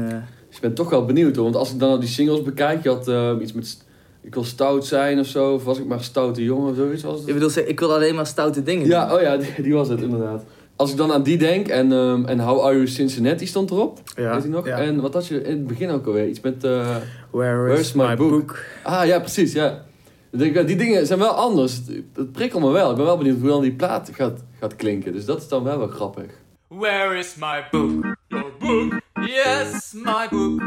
Dus 0.48 0.56
ik 0.56 0.62
ben 0.62 0.74
toch 0.74 0.90
wel 0.90 1.06
benieuwd 1.06 1.36
hoor. 1.36 1.44
Want 1.44 1.56
als 1.56 1.72
ik 1.72 1.80
dan 1.80 1.90
al 1.90 2.00
die 2.00 2.10
singles 2.10 2.42
bekijk, 2.42 2.84
je 2.84 2.90
had 2.90 3.42
iets 3.42 3.54
met... 3.54 3.84
Ik 4.22 4.34
wil 4.34 4.44
stout 4.44 4.86
zijn 4.86 5.20
of 5.20 5.26
zo. 5.26 5.54
Of 5.54 5.64
was 5.64 5.78
ik 5.80 5.86
maar 5.86 6.02
stoute 6.02 6.44
jongen 6.44 6.70
of 6.70 6.76
zoiets 6.76 7.04
was 7.04 7.20
ik 7.20 7.26
het? 7.26 7.34
bedoel, 7.34 7.50
zeg, 7.50 7.66
ik 7.66 7.80
wil 7.80 7.94
alleen 7.94 8.16
maar 8.16 8.28
stoute 8.28 8.64
dingen 8.64 8.88
Ja, 8.88 9.16
oh 9.16 9.22
ja, 9.22 9.38
die, 9.38 9.62
die 9.62 9.74
was 9.74 9.88
het 9.88 10.02
inderdaad. 10.02 10.44
Als 10.75 10.92
ik 10.92 10.98
dan 10.98 11.12
aan 11.12 11.24
die 11.24 11.38
denk 11.38 11.68
en, 11.68 11.92
ehm, 11.92 12.25
en 12.25 12.39
How 12.39 12.62
Are 12.63 12.74
You 12.74 12.88
Cincinnati 12.88 13.45
stond 13.48 13.72
erop. 13.72 14.00
ja. 14.16 14.33
Weet 14.33 14.44
je 14.44 14.50
nog? 14.50 14.66
ja. 14.66 14.77
En 14.77 15.01
wat 15.01 15.13
had 15.13 15.27
je 15.27 15.42
in 15.44 15.51
het 15.51 15.68
begin 15.68 15.89
ook 15.89 16.06
alweer? 16.06 16.27
Iets 16.27 16.42
met... 16.42 16.63
eh, 16.63 16.95
Where 17.31 17.63
is 17.63 17.72
Where's 17.72 17.94
my 17.94 18.06
my 18.07 18.16
book? 18.16 18.30
book? 18.30 18.63
Ah 18.83 19.06
ja, 19.06 19.19
precies, 19.19 19.54
ja. 19.54 19.83
Denk, 20.30 20.56
ja, 20.56 20.62
die 20.63 20.75
dingen 20.75 21.06
zijn 21.07 21.19
wel 21.19 21.30
anders. 21.33 21.80
Dat 22.13 22.31
prikkelt 22.31 22.63
me 22.63 22.69
wel. 22.72 22.89
Ik 22.89 22.95
ben 22.95 23.06
wel 23.06 23.18
benieuwd 23.18 23.39
hoe 23.39 23.50
dan 23.50 23.62
die 23.62 23.72
plaat 23.74 24.10
gaat, 24.13 24.44
gaat 24.60 24.75
klinken. 24.75 25.13
Dus 25.13 25.25
dat 25.25 25.38
is 25.41 25.48
dan 25.48 25.63
wel 25.63 25.77
wel 25.77 25.88
grappig. 25.88 26.25
Where 26.67 27.17
is 27.17 27.36
my 27.39 27.63
book? 27.72 28.15
Your 28.27 28.51
book? 28.60 28.94
Yes, 29.25 29.94
my 29.94 30.27
book. 30.29 30.62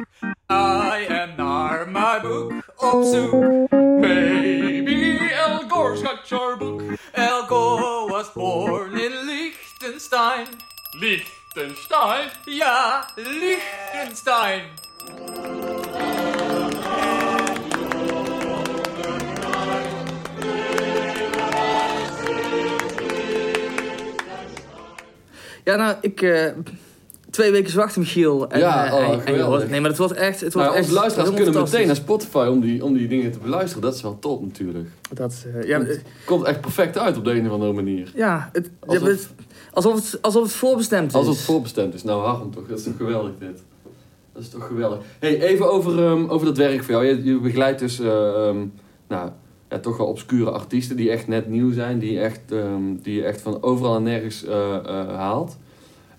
I 0.50 1.06
am 1.08 1.28
naar 1.36 1.88
my 1.92 2.20
book 2.28 2.52
op 2.76 3.02
zoek. 3.04 3.30
Baby, 4.00 5.18
El 5.46 5.68
Gore's 5.68 6.00
got 6.02 6.28
your 6.28 6.56
book. 6.58 6.80
El 7.12 7.42
Gore 7.48 8.10
was 8.10 8.32
born 8.32 8.92
in 8.92 9.12
Liechtenstein. 9.98 10.46
Liechtenstein? 10.92 12.30
Ja, 12.44 13.06
Liechtenstein. 13.16 14.62
Ja, 25.64 25.76
nou, 25.76 25.96
ik... 26.00 26.22
eh, 26.22 26.44
twee 27.30 27.50
weken 27.50 27.76
wachten, 27.76 28.00
Michiel. 28.00 28.48
En, 28.50 28.58
Ja, 28.60 28.86
eh, 28.86 28.92
oh, 28.94 29.00
en- 29.24 29.34
je 29.34 29.66
nee, 29.68 29.80
maar 29.80 29.90
het 29.90 29.98
wordt 29.98 30.12
echt... 30.14 30.40
Het 30.40 30.52
wordt 30.52 30.68
Nou, 30.68 30.80
echt 30.80 30.90
luisteraars 30.90 31.34
kunnen 31.34 31.54
meteen 31.62 31.86
naar. 31.86 31.96
Spotify 31.96 32.46
om 32.50 32.60
die, 32.60 32.84
om 32.84 32.94
die 32.94 33.08
dingen 33.08 33.32
te 33.32 33.38
beluisteren. 33.38 33.82
Dat 33.82 33.94
is 33.94 34.02
wel 34.02 34.18
top 34.18 34.42
natuurlijk. 34.42 34.88
Dat, 35.12 35.46
eh, 35.54 35.68
ja, 35.68 35.80
eh, 35.80 35.98
Komt 36.24 36.44
echt 36.44 36.60
perfect 36.60 36.98
uit 36.98 37.16
op 37.16 37.24
de 37.24 37.30
een 37.30 37.46
of 37.46 37.52
andere 37.52 37.72
manier. 37.72 38.12
ja, 38.14 38.48
het, 38.52 38.70
Alsof- 38.86 39.02
ja, 39.04 39.10
het- 39.10 39.28
alsof, 39.85 40.11
het, 40.11 40.23
alsof 40.23 40.42
het 40.42 40.52
voorbestemd 40.52 41.08
is. 41.08 41.14
Als 41.14 41.26
het 41.26 41.40
voorbestemd 41.40 41.94
is. 41.94 42.04
Nou, 42.04 42.23
Harm 42.23 42.50
toch. 42.50 42.66
Dat 42.66 42.78
is 42.78 42.85
toch 42.85 42.97
geweldig 42.97 43.32
dit. 43.38 43.62
Dat 44.32 44.42
is 44.42 44.49
toch 44.49 44.66
geweldig. 44.66 44.99
hey, 45.18 45.40
even 45.40 45.70
over, 45.73 46.04
ehm, 46.04 46.28
over 46.28 46.47
dat 46.47 46.56
werk 46.56 46.85
voor 46.85 46.94
jou. 46.94 47.06
Je, 47.06 47.25
je 47.25 47.38
begeleidt 47.38 47.78
dus, 47.78 48.00
eh, 48.00 48.47
ehm, 48.49 48.66
nou, 49.08 49.30
ja, 49.70 49.78
toch 49.78 49.97
wel 49.97 50.06
obscure 50.06 50.50
artiesten 50.50 50.97
die 50.97 51.11
echt 51.11 51.28
net 51.28 51.49
nieuw 51.49 51.73
zijn. 51.73 51.99
Die, 51.99 52.20
echt, 52.20 52.40
ehm, 52.52 52.82
die 53.02 53.14
je 53.14 53.25
echt 53.25 53.40
van 53.40 53.62
overal 53.62 53.97
en 53.97 54.02
nergens 54.02 54.44
eh, 54.44 54.75
eh, 54.75 54.85
haalt. 55.16 55.56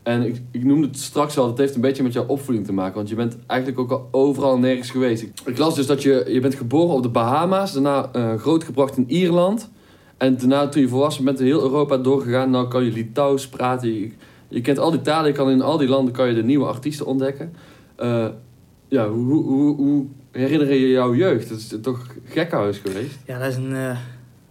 En 0.04 0.26
ik, 0.26 0.42
ik 0.52 0.64
noemde 0.64 0.88
het 0.88 1.00
straks 1.00 1.38
al, 1.38 1.48
het 1.48 1.58
heeft 1.58 1.76
een 1.76 1.82
beetje 1.82 2.04
met 2.04 2.14
jouw 2.14 2.26
opvoeding 2.26 2.66
te 2.66 2.74
maken. 2.74 2.96
Want 2.96 3.10
je 3.10 3.16
bent 3.16 3.38
eigenlijk 3.48 3.80
ook 3.80 3.92
al 3.92 4.08
overal 4.12 4.54
en 4.54 4.60
nergens 4.60 4.90
geweest. 4.90 5.22
Ik, 5.24 5.32
ik 5.46 5.58
las 5.58 5.76
dus 5.76 5.86
dat 5.86 6.02
je, 6.02 6.26
je 6.28 6.40
bent 6.40 6.56
geboren 6.56 6.96
op 6.96 7.04
de 7.04 7.10
Bahama's. 7.10 7.74
Daarna 7.74 8.10
grootgebracht 8.38 8.98
in 8.98 9.06
Ierland. 9.08 9.70
En 10.20 10.38
daarna 10.38 10.68
toen 10.68 10.82
je 10.82 10.88
volwassen 10.88 11.24
bent, 11.24 11.40
heel 11.40 11.62
Europa 11.62 11.98
doorgegaan. 11.98 12.50
Nou 12.50 12.68
kan 12.68 12.84
je 12.84 12.92
Litouws 12.92 13.48
praten. 13.48 14.14
Je, 14.48 14.62
kent 14.62 14.80
al 14.80 14.92
die 14.92 15.02
talen. 15.02 15.28
Je 15.28 15.38
kan 15.38 15.50
in 15.50 15.62
al 15.62 15.78
die 15.78 15.88
landen 15.88 16.14
kan 16.14 16.28
je 16.28 16.34
de 16.34 16.44
nieuwe 16.44 16.66
artiesten 16.66 17.06
ontdekken. 17.06 17.54
Eh, 17.96 18.26
Ja, 18.88 19.10
hoe, 19.10 19.44
hoe, 19.44 19.76
hoe, 19.76 20.06
herinner 20.32 20.74
je 20.74 20.90
jouw 20.90 21.16
jeugd? 21.16 21.50
Dat 21.50 21.58
is 21.58 21.74
toch 21.82 22.06
gekhuis 22.26 22.78
geweest? 22.78 23.18
Ja, 23.26 23.40
dat 23.40 23.48
is 23.48 23.56
een, 23.56 23.76
eh, 23.76 23.98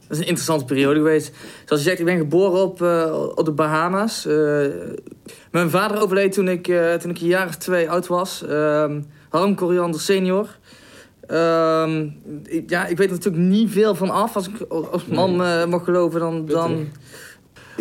dat 0.00 0.16
is 0.16 0.18
een 0.18 0.26
interessante 0.26 0.64
periode 0.64 0.98
geweest. 0.98 1.34
Zoals 1.64 1.82
je 1.82 1.88
zegt, 1.88 1.98
ik 1.98 2.04
ben 2.04 2.18
geboren 2.18 2.62
op, 2.62 2.82
eh, 2.82 3.26
op 3.34 3.44
de 3.44 3.52
Bahama's. 3.52 4.24
Mijn 5.50 5.70
vader 5.70 6.02
overleed 6.02 6.32
toen 6.32 6.48
ik, 6.48 6.64
toen 7.00 7.10
ik 7.10 7.20
een 7.20 7.26
jaar 7.26 7.46
of 7.46 7.56
twee 7.56 7.90
oud 7.90 8.06
was. 8.06 8.44
Ehm 8.46 9.00
Harm 9.28 9.54
Coriander 9.54 10.00
senior. 10.00 10.57
Ehm, 11.28 12.06
ik- 12.44 12.70
ja, 12.70 12.86
ik 12.86 12.96
weet 12.96 13.06
er 13.08 13.14
natuurlijk 13.14 13.44
niet 13.44 13.70
veel 13.70 13.94
van 13.94 14.10
af. 14.10 14.36
Als 14.36 14.48
ik 14.48 14.60
als 14.68 15.06
man 15.06 15.42
eh, 15.42 15.64
mag 15.66 15.84
geloven, 15.84 16.20
dan, 16.20 16.46
dan 16.46 16.88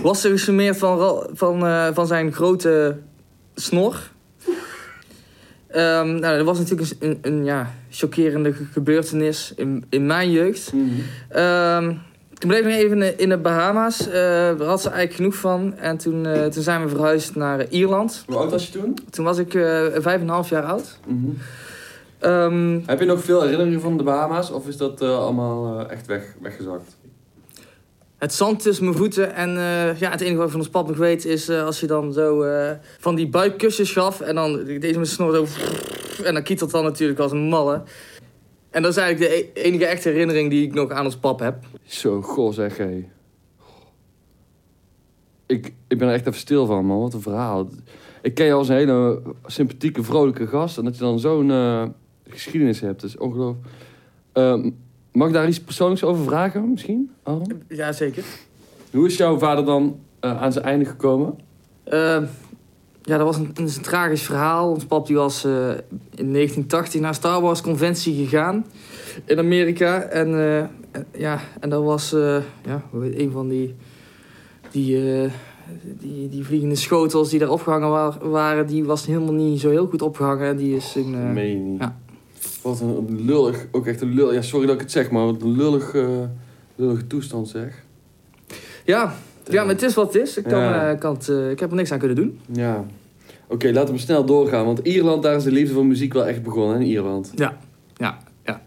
was 0.01 0.21
ze 0.21 0.29
gecharmeerd 0.29 0.77
van, 0.77 1.27
van, 1.33 1.65
eh, 1.65 1.87
van 1.93 2.07
zijn 2.07 2.33
grote 2.33 2.97
snor. 3.55 4.09
Ehm, 5.67 6.19
nou, 6.19 6.37
dat 6.37 6.45
was 6.45 6.57
natuurlijk 6.59 6.91
een, 6.99 7.09
een, 7.09 7.17
een, 7.21 7.45
ja, 7.45 7.73
chockerende 7.89 8.53
ge- 8.53 8.65
gebeurtenis 8.71 9.53
in, 9.55 9.85
in 9.89 10.05
mijn 10.05 10.31
jeugd. 10.31 10.71
Ehm, 11.29 11.93
toen 12.33 12.49
bleef 12.49 12.59
ik 12.65 12.73
even 12.73 12.91
in 12.91 12.99
de, 12.99 13.15
in 13.15 13.29
de 13.29 13.37
Bahama's. 13.37 14.07
Eh, 14.07 14.13
daar 14.13 14.61
had 14.63 14.81
ze 14.81 14.89
eigenlijk 14.89 15.13
genoeg 15.13 15.35
van. 15.35 15.75
En 15.77 15.97
toen, 15.97 16.25
eh, 16.25 16.45
toen 16.45 16.63
zijn 16.63 16.83
we 16.83 16.89
verhuisd 16.89 17.35
naar 17.35 17.59
eh, 17.59 17.71
Ierland. 17.79 18.23
Hoe 18.27 18.35
oud 18.35 18.51
was 18.51 18.65
je 18.67 18.71
toen? 18.79 18.97
Toen 19.09 19.25
was 19.25 19.37
ik 19.37 19.53
eh, 19.53 19.61
vijf 19.93 20.05
en 20.15 20.21
een 20.21 20.29
half 20.29 20.49
jaar 20.49 20.63
oud. 20.63 20.99
Ehm, 22.19 22.79
Heb 22.85 22.99
je 22.99 23.05
nog 23.05 23.23
veel 23.23 23.41
herinneringen 23.41 23.81
van 23.81 23.97
de 23.97 24.03
Bahama's? 24.03 24.51
Of 24.51 24.67
is 24.67 24.77
dat 24.77 25.01
eh, 25.01 25.17
allemaal 25.19 25.79
eh, 25.79 25.91
echt 25.91 26.05
weg, 26.07 26.35
weggezakt? 26.41 26.97
het 28.17 28.33
zand 28.33 28.59
tussen 28.61 28.85
mijn 28.85 28.97
voeten. 28.97 29.33
En 29.33 29.49
eh, 29.57 29.99
ja, 29.99 30.11
het 30.11 30.21
enige 30.21 30.35
wat 30.37 30.45
ik 30.45 30.51
van 30.51 30.59
ons 30.59 30.69
pap 30.69 30.87
nog 30.87 30.97
weet 30.97 31.25
is 31.25 31.49
eh, 31.49 31.63
als 31.63 31.79
je 31.79 31.87
dan 31.87 32.13
zo 32.13 32.41
eh, 32.41 32.71
van 32.99 33.15
die 33.15 33.27
buikkussens 33.27 33.91
gaf. 33.91 34.21
En 34.21 34.35
dan 34.35 34.63
deze 34.65 34.93
mijn 34.93 35.05
snor 35.05 35.33
zo. 35.35 35.45
En 36.23 36.33
dan 36.33 36.43
kietelt 36.43 36.71
dan 36.71 36.83
natuurlijk 36.83 37.19
als 37.19 37.31
een 37.31 37.47
malle. 37.47 37.81
En 38.69 38.81
dat 38.81 38.91
is 38.91 38.97
eigenlijk 38.97 39.31
de 39.31 39.37
e- 39.37 39.63
enige 39.63 39.85
echte 39.85 40.09
herinnering 40.09 40.49
die 40.49 40.65
ik 40.67 40.73
nog 40.73 40.91
aan 40.91 41.05
ons 41.05 41.17
pap 41.17 41.39
heb. 41.39 41.55
Zo, 41.85 42.21
goh 42.21 42.53
zeg 42.53 42.77
hé. 42.77 43.09
Ik, 45.45 45.73
ik 45.87 45.97
ben 45.97 46.07
er 46.07 46.13
echt 46.13 46.27
even 46.27 46.39
stil 46.39 46.65
van, 46.65 46.85
man. 46.85 46.99
Wat 46.99 47.13
een 47.13 47.21
verhaal. 47.21 47.69
Ik 48.21 48.33
ken 48.33 48.45
je 48.45 48.53
als 48.53 48.67
een 48.69 48.75
hele 48.75 49.21
sympathieke, 49.45 50.03
vrolijke 50.03 50.47
gast. 50.47 50.77
En 50.77 50.83
dat 50.83 50.93
je 50.97 51.03
dan 51.03 51.19
zo'n 51.19 51.51
eh, 51.51 51.83
geschiedenis 52.29 52.79
hebt, 52.79 53.01
dat 53.01 53.09
is 53.09 53.17
ongelooflijk. 53.17 53.65
Ehm, 54.33 54.69
mag 55.11 55.27
ik 55.27 55.33
daar 55.33 55.47
iets 55.47 55.59
persoonlijks 55.61 56.03
over 56.03 56.23
vragen, 56.23 56.71
misschien? 56.71 57.11
Aron? 57.23 57.61
Ja, 57.67 57.91
zeker. 57.91 58.23
Hoe 58.91 59.05
is 59.07 59.17
jouw 59.17 59.37
vader 59.37 59.65
dan 59.65 59.99
eh, 60.19 60.41
aan 60.41 60.51
zijn 60.51 60.65
einde 60.65 60.85
gekomen? 60.85 61.35
Ehm, 61.83 62.23
ja, 63.01 63.17
dat 63.17 63.25
was 63.25 63.37
een, 63.37 63.51
een 63.55 63.67
tragisch 63.81 64.21
verhaal. 64.21 64.69
Ons 64.71 64.85
pap 64.85 65.07
die 65.07 65.15
was 65.15 65.43
eh, 65.45 65.51
in 66.15 66.33
1980 66.33 67.01
naar 67.01 67.13
Star 67.15 67.41
Wars 67.41 67.61
conventie 67.61 68.25
gegaan 68.25 68.65
in 69.25 69.39
Amerika. 69.39 70.01
En, 70.01 70.27
eh, 70.39 70.63
ja, 71.21 71.39
en 71.59 71.69
dat 71.69 71.83
was 71.83 72.09
ja, 72.65 72.81
een 72.93 73.31
van 73.31 73.47
die, 73.49 73.75
die, 74.71 75.29
die, 75.99 76.29
die 76.29 76.45
vliegende 76.45 76.75
schotels 76.75 77.29
die 77.29 77.39
daar 77.39 77.49
opgehangen 77.49 77.89
wa- 77.89 78.17
waren. 78.21 78.67
Die 78.67 78.83
was 78.85 79.05
helemaal 79.05 79.33
niet 79.33 79.59
zo 79.59 79.69
heel 79.69 79.87
goed 79.87 80.01
opgehangen. 80.01 80.47
En 80.47 80.57
die 80.57 80.75
is 80.75 80.95
in, 80.95 81.33
Meen 81.33 81.49
je 81.49 81.55
niet. 81.55 81.79
ja. 81.79 81.97
Wat 82.67 82.79
een 82.79 83.25
lullig, 83.25 83.65
ook 83.71 83.87
echt 83.87 84.01
een 84.01 84.13
lullig... 84.13 84.33
Ja, 84.33 84.41
sorry 84.41 84.65
dat 84.65 84.75
ik 84.75 84.81
het 84.81 84.91
zeg, 84.91 85.09
maar 85.11 85.25
wat 85.25 85.41
een 85.41 85.55
lullig, 85.55 85.93
eh, 85.95 86.07
lullige 86.75 87.07
toestand 87.07 87.47
zeg. 87.47 87.83
ja, 88.85 89.13
ja, 89.49 89.63
maar 89.63 89.73
het 89.73 89.81
is 89.83 89.93
wat 89.93 90.13
het 90.13 90.21
is. 90.23 90.37
Ik, 90.37 90.43
kan, 90.43 90.59
Ja. 90.59 90.91
eh, 90.91 90.99
kan 90.99 91.13
het, 91.13 91.29
eh, 91.29 91.49
ik 91.51 91.59
heb 91.59 91.69
er 91.69 91.75
niks 91.75 91.91
aan 91.91 91.99
kunnen 91.99 92.17
doen. 92.17 92.39
Ja. 92.51 92.85
Oké, 93.47 93.71
laten 93.71 93.93
we 93.93 93.99
snel 93.99 94.25
doorgaan. 94.25 94.65
Want 94.65 94.79
Ierland, 94.79 95.23
daar 95.23 95.35
is 95.35 95.43
de 95.43 95.51
liefde 95.51 95.73
voor 95.73 95.85
muziek 95.85 96.13
wel 96.13 96.25
echt 96.25 96.43
begonnen, 96.43 96.81
in 96.81 96.87
Ierland. 96.87 97.31
Ja, 97.35 97.57
ja, 97.95 98.17
ja. 98.45 98.61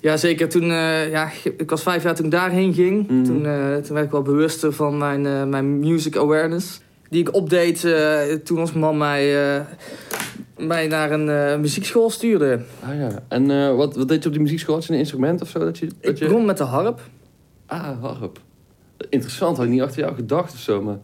Ja, 0.00 0.16
zeker. 0.16 0.48
Toen, 0.48 0.64
ja, 1.10 1.30
ik 1.56 1.70
was 1.70 1.82
vijf 1.82 2.02
jaar 2.02 2.14
toen 2.14 2.24
ik 2.24 2.30
daarheen 2.30 2.74
ging. 2.74 3.08
Mhm. 3.08 3.24
Toen, 3.24 3.42
toen 3.82 3.94
werd 3.94 4.04
ik 4.04 4.10
wel 4.10 4.22
bewuster 4.22 4.72
van 4.72 4.98
mijn, 4.98 5.48
mijn 5.48 5.78
music 5.78 6.16
awareness. 6.16 6.80
Die 7.08 7.20
ik 7.20 7.34
opdeed 7.34 7.84
eh, 7.84 8.20
toen 8.44 8.58
ons 8.58 8.72
man 8.72 8.98
mij, 8.98 9.54
eh, 9.56 9.60
mij 10.56 10.86
naar 10.86 11.10
een 11.10 11.28
eh, 11.28 11.58
muziekschool 11.58 12.10
stuurde. 12.10 12.60
Ah 12.84 12.94
ja. 12.98 13.08
En 13.28 13.76
wat, 13.76 13.96
wat 13.96 14.08
deed 14.08 14.20
je 14.22 14.26
op 14.28 14.32
die 14.34 14.42
muziekschool? 14.42 14.74
Had 14.74 14.84
je 14.84 14.92
een 14.92 14.98
instrument 14.98 15.42
of 15.42 15.48
zo? 15.48 15.58
Dat 15.58 15.78
je, 15.78 15.86
dat 15.86 16.10
Ik 16.10 16.18
je... 16.18 16.24
begon 16.26 16.44
met 16.44 16.56
de 16.56 16.64
harp. 16.64 17.00
Ah, 17.66 18.02
harp. 18.02 18.40
Interessant, 19.10 19.56
had 19.56 19.66
ik 19.66 19.72
niet 19.72 19.82
achter 19.82 20.00
jou 20.00 20.14
gedacht 20.14 20.52
of 20.52 20.58
zo, 20.58 20.82
maar... 20.82 20.98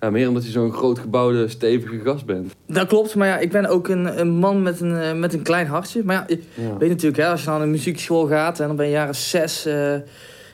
Ja, 0.00 0.10
meer 0.10 0.28
omdat 0.28 0.44
je 0.44 0.50
zo'n 0.50 0.72
groot 0.72 0.98
gebouwde, 0.98 1.48
stevige 1.48 2.00
gast 2.04 2.24
bent. 2.26 2.54
Dat 2.66 2.86
klopt, 2.86 3.14
maar 3.14 3.28
ja, 3.28 3.38
ik 3.38 3.50
ben 3.50 3.66
ook 3.66 3.88
een, 3.88 4.20
een 4.20 4.28
man 4.30 4.62
met 4.62 4.80
een, 4.80 5.18
met 5.18 5.34
een 5.34 5.42
klein 5.42 5.66
hartje. 5.66 6.02
Maar 6.04 6.14
ja, 6.14 6.24
je 6.28 6.42
Ja. 6.54 6.76
weet 6.76 6.88
natuurlijk, 6.88 7.22
hè, 7.22 7.28
als 7.28 7.44
je 7.44 7.50
naar 7.50 7.60
een 7.60 7.70
muziekschool 7.70 8.26
gaat 8.26 8.60
en 8.60 8.66
dan 8.66 8.76
ben 8.76 8.86
je 8.86 8.92
jaren 8.92 9.14
zes... 9.14 9.68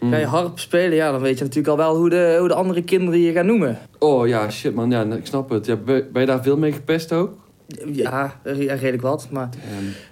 Mm. 0.00 0.10
ga 0.10 0.16
je 0.18 0.26
harp 0.26 0.58
spelen, 0.58 0.96
ja, 0.96 1.10
dan 1.10 1.20
weet 1.20 1.38
je 1.38 1.44
natuurlijk 1.44 1.68
al 1.68 1.76
wel 1.76 1.96
hoe 1.96 2.10
de, 2.10 2.36
hoe 2.38 2.48
de 2.48 2.54
andere 2.54 2.82
kinderen 2.82 3.20
je 3.20 3.32
gaan 3.32 3.46
noemen. 3.46 3.78
Oh 3.98 4.28
ja, 4.28 4.50
shit 4.50 4.74
man, 4.74 4.90
ja, 4.90 5.02
ik 5.02 5.26
snap 5.26 5.50
het. 5.50 5.66
Ja, 5.66 5.76
ben 5.76 6.08
je 6.12 6.26
daar 6.26 6.42
veel 6.42 6.56
mee 6.56 6.72
gepest 6.72 7.12
ook? 7.12 7.30
Ja, 7.92 8.40
redelijk 8.44 9.02
wat, 9.02 9.28
maar... 9.30 9.48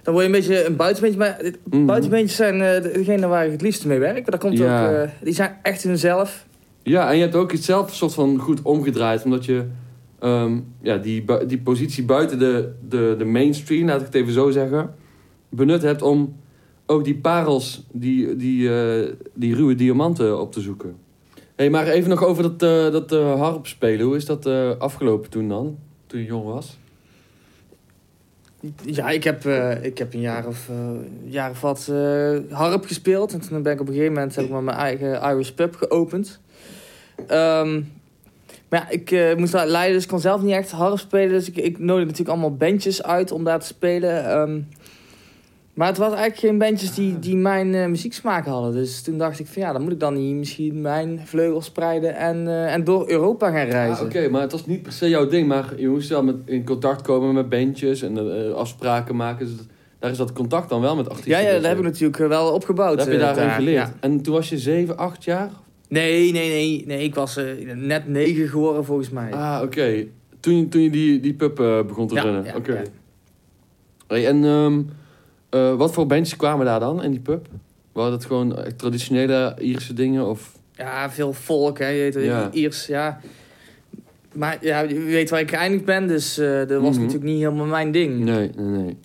Dan 0.03 0.13
word 0.13 0.25
je 0.25 0.31
een 0.31 0.39
beetje 0.39 0.65
een 0.65 0.75
buitenbeentje. 0.75 1.19
Maar 1.19 1.41
mhm. 1.63 1.85
buitenbeentjes 1.85 2.35
zijn 2.35 2.61
eh, 2.61 2.93
degene 2.93 3.27
waar 3.27 3.45
ik 3.45 3.51
het 3.51 3.61
liefst 3.61 3.85
mee 3.85 3.99
werk. 3.99 4.13
Maar 4.21 4.31
dat 4.31 4.39
komt 4.39 4.57
Ja. 4.57 4.85
ook... 4.85 4.95
eh, 4.95 5.09
die 5.21 5.33
zijn 5.33 5.57
echt 5.61 5.83
hunzelf. 5.83 6.45
Ja, 6.83 7.09
en 7.09 7.15
je 7.15 7.21
hebt 7.21 7.35
ook 7.35 7.51
iets 7.51 7.65
zelf 7.65 7.95
soort 7.95 8.13
van 8.13 8.37
goed 8.37 8.61
omgedraaid. 8.61 9.23
Omdat 9.23 9.45
je 9.45 9.63
ehm, 10.19 10.59
ja, 10.81 10.97
die, 10.97 11.25
die 11.47 11.59
positie 11.61 12.03
buiten 12.03 12.39
de, 12.39 12.71
de, 12.89 13.15
de 13.17 13.25
mainstream, 13.25 13.87
laat 13.87 13.99
ik 13.99 14.05
het 14.05 14.15
even 14.15 14.33
zo 14.33 14.49
zeggen, 14.49 14.93
benut 15.49 15.81
hebt 15.81 16.01
om 16.01 16.35
ook 16.89 17.03
die 17.03 17.15
parels, 17.15 17.83
die, 17.91 18.35
die, 18.35 18.73
eh, 18.73 19.13
die 19.33 19.55
ruwe 19.55 19.75
diamanten 19.75 20.39
op 20.39 20.51
te 20.51 20.61
zoeken. 20.61 20.95
hey, 21.55 21.69
maar 21.69 21.87
even 21.87 22.09
nog 22.09 22.23
over 22.23 22.43
dat, 22.43 22.63
eh 22.63 22.91
dat 22.91 23.11
eh, 23.11 23.39
harp 23.39 23.67
spelen. 23.67 24.05
Hoe 24.05 24.15
is 24.15 24.25
dat 24.25 24.45
afgelopen 24.79 25.29
toen 25.29 25.49
dan? 25.49 25.77
Toen 26.05 26.19
je 26.19 26.25
jong 26.25 26.45
was? 26.45 26.77
Ja, 28.83 29.09
ik 29.09 29.23
heb, 29.23 29.45
ik 29.81 29.97
heb 29.97 30.13
een 30.13 30.19
jaar 30.19 30.47
of, 30.47 30.69
jaar 31.25 31.49
of 31.49 31.61
wat 31.61 31.91
harp 32.49 32.85
gespeeld. 32.85 33.33
En 33.33 33.41
toen 33.41 33.61
ben 33.61 33.73
ik 33.73 33.79
op 33.79 33.87
een 33.87 33.93
gegeven 33.93 34.13
moment 34.13 34.35
heb 34.35 34.45
ik 34.45 34.51
maar 34.51 34.63
mijn 34.63 34.77
eigen 34.77 35.21
Irish 35.21 35.49
pub 35.49 35.75
geopend. 35.75 36.39
Ehm, 37.27 37.81
maar 38.69 38.87
ja, 38.89 38.89
ik 38.89 39.37
moest 39.37 39.51
daar 39.51 39.67
leiden, 39.67 39.93
dus 39.93 40.03
ik 40.03 40.09
kon 40.09 40.19
zelf 40.19 40.41
niet 40.41 40.53
echt 40.53 40.71
harp 40.71 40.99
spelen. 40.99 41.29
Dus 41.29 41.47
ik, 41.49 41.55
ik 41.55 41.79
nodigde 41.79 42.05
natuurlijk 42.05 42.29
allemaal 42.29 42.57
bandjes 42.57 43.03
uit 43.03 43.31
om 43.31 43.43
daar 43.43 43.59
te 43.59 43.65
spelen. 43.65 44.25
Ehm, 44.25 44.59
maar 45.79 45.87
het 45.87 45.97
was 45.97 46.07
eigenlijk 46.13 46.39
geen 46.39 46.57
bandjes 46.57 46.93
die, 46.93 47.19
die 47.19 47.35
mijn 47.35 47.73
eh, 47.73 47.85
muzieksmaak 47.87 48.45
hadden. 48.45 48.71
Dus 48.71 49.01
toen 49.01 49.17
dacht 49.17 49.39
ik 49.39 49.47
van 49.47 49.61
ja, 49.61 49.71
dan 49.73 49.81
moet 49.81 49.91
ik 49.91 49.99
dan 49.99 50.13
niet 50.13 50.35
misschien 50.35 50.81
mijn 50.81 51.21
vleugels 51.25 51.65
spreiden 51.65 52.15
en, 52.15 52.47
eh, 52.47 52.73
en 52.73 52.83
door 52.83 53.09
Europa 53.09 53.51
gaan 53.51 53.65
Ah, 53.65 53.71
reizen. 53.71 54.05
Oké, 54.05 54.29
maar 54.29 54.41
het 54.41 54.51
was 54.51 54.65
niet 54.65 54.81
per 54.81 54.91
se 54.91 55.09
jouw 55.09 55.27
ding. 55.27 55.47
Maar 55.47 55.73
je 55.77 55.87
moest 55.87 56.09
wel 56.09 56.23
met, 56.23 56.35
in 56.45 56.65
contact 56.65 57.01
komen 57.01 57.33
met 57.33 57.49
bandjes 57.49 58.01
en 58.01 58.17
eh, 58.47 58.53
afspraken 58.53 59.15
maken. 59.15 59.45
Dus 59.45 59.55
daar 59.99 60.11
is 60.11 60.17
dat 60.17 60.33
contact 60.33 60.69
dan 60.69 60.81
wel 60.81 60.95
met 60.95 61.09
artiesten. 61.09 61.31
Ja, 61.31 61.39
ja, 61.39 61.53
dat 61.53 61.63
heb 61.65 61.77
ik 61.77 61.83
natuurlijk 61.83 62.17
wel 62.17 62.53
opgebouwd. 62.53 62.97
Dat 62.97 63.05
heb 63.05 63.13
je 63.15 63.19
daarin 63.21 63.43
daar. 63.43 63.55
geleerd. 63.55 63.87
Ja. 63.87 63.93
En 63.99 64.21
toen 64.21 64.33
was 64.33 64.49
je 64.49 64.57
7, 64.57 64.97
8 64.97 65.23
jaar? 65.23 65.49
Nee, 65.87 66.31
nee, 66.31 66.49
nee, 66.49 66.83
nee. 66.87 67.03
Ik 67.03 67.15
was 67.15 67.39
net 67.75 68.07
negen 68.07 68.47
geworden 68.47 68.85
volgens 68.85 69.09
mij. 69.09 69.31
Ah, 69.33 69.61
oké. 69.63 70.05
Toen, 70.39 70.57
je- 70.57 70.67
toen 70.67 70.81
je 70.81 70.89
die, 70.89 71.19
die 71.19 71.33
pub 71.33 71.55
begon 71.87 72.07
te 72.07 72.15
Ja, 72.15 72.21
runnen. 72.21 72.43
ja, 72.43 72.55
oké. 72.55 72.73
ja. 72.73 72.81
Hey, 74.07 74.27
en 74.27 74.43
ehm, 74.43 74.81
eh, 75.49 75.73
wat 75.75 75.93
voor 75.93 76.05
bandjes 76.07 76.35
kwamen 76.37 76.65
daar 76.65 76.79
dan 76.79 77.03
in 77.03 77.11
die 77.11 77.19
pub? 77.19 77.47
Waren 77.91 78.11
dat 78.11 78.25
gewoon 78.25 78.57
eh, 78.57 78.71
traditionele 78.71 79.55
Ierse 79.59 79.93
dingen? 79.93 80.25
Of... 80.29 80.51
Ja, 80.71 81.11
veel 81.11 81.33
volk, 81.33 81.79
hè. 81.79 81.87
Je 81.87 81.99
weet 82.01 82.13
het, 82.13 82.23
Ja. 82.23 82.49
Iers, 82.51 82.85
ja. 82.87 83.19
Maar 84.33 84.57
ja, 84.61 84.79
je 84.79 84.99
weet 84.99 85.29
waar 85.29 85.39
ik 85.39 85.49
geëindigd 85.49 85.85
ben, 85.85 86.07
dus 86.07 86.37
eh, 86.37 86.47
dat 86.67 86.81
was 86.81 86.95
Mhm. 86.95 86.99
natuurlijk 86.99 87.31
niet 87.31 87.39
helemaal 87.41 87.65
mijn 87.65 87.91
ding. 87.91 88.19
Nee, 88.19 88.49
nee, 88.55 88.65
nee. 88.83 88.97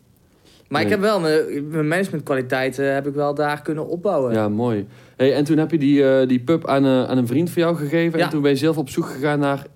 Maar 0.69 0.83
ik 0.83 0.89
heb 0.89 1.01
wel 1.01 1.21
mijn, 1.21 1.69
mijn 1.69 1.89
managementkwaliteiten 1.89 2.95
heb 2.95 3.07
ik 3.07 3.15
wel 3.15 3.35
daar 3.35 3.63
kunnen 3.63 3.87
opbouwen. 3.89 4.33
Ja, 4.35 4.49
mooi. 4.49 4.87
Hey, 5.17 5.35
en 5.35 5.45
toen 5.45 5.59
heb 5.59 5.71
je 5.71 5.79
die, 5.79 6.27
die 6.27 6.41
pub 6.41 6.67
aan, 6.69 6.87
aan 6.87 7.19
een 7.19 7.27
vriend 7.27 7.51
van 7.51 7.63
jou 7.63 7.77
gegeven. 7.77 8.19
Ja. 8.19 8.25
En 8.25 8.31
toen 8.31 8.43
ben 8.43 8.51
je 8.51 8.57
zelf 8.57 8.77
op 8.79 8.89
zoek 8.89 9.07
gegaan 9.07 9.39
naar 9.39 9.67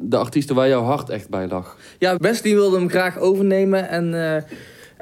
de 0.00 0.16
artiesten 0.16 0.54
waar 0.54 0.68
jouw 0.68 0.82
hart 0.82 1.08
echt 1.10 1.28
bij 1.28 1.48
lag. 1.48 1.76
Ja, 1.98 2.16
Wesley 2.16 2.54
wilde 2.54 2.78
hem 2.78 2.88
graag 2.88 3.18
overnemen 3.18 3.88
en, 3.88 4.14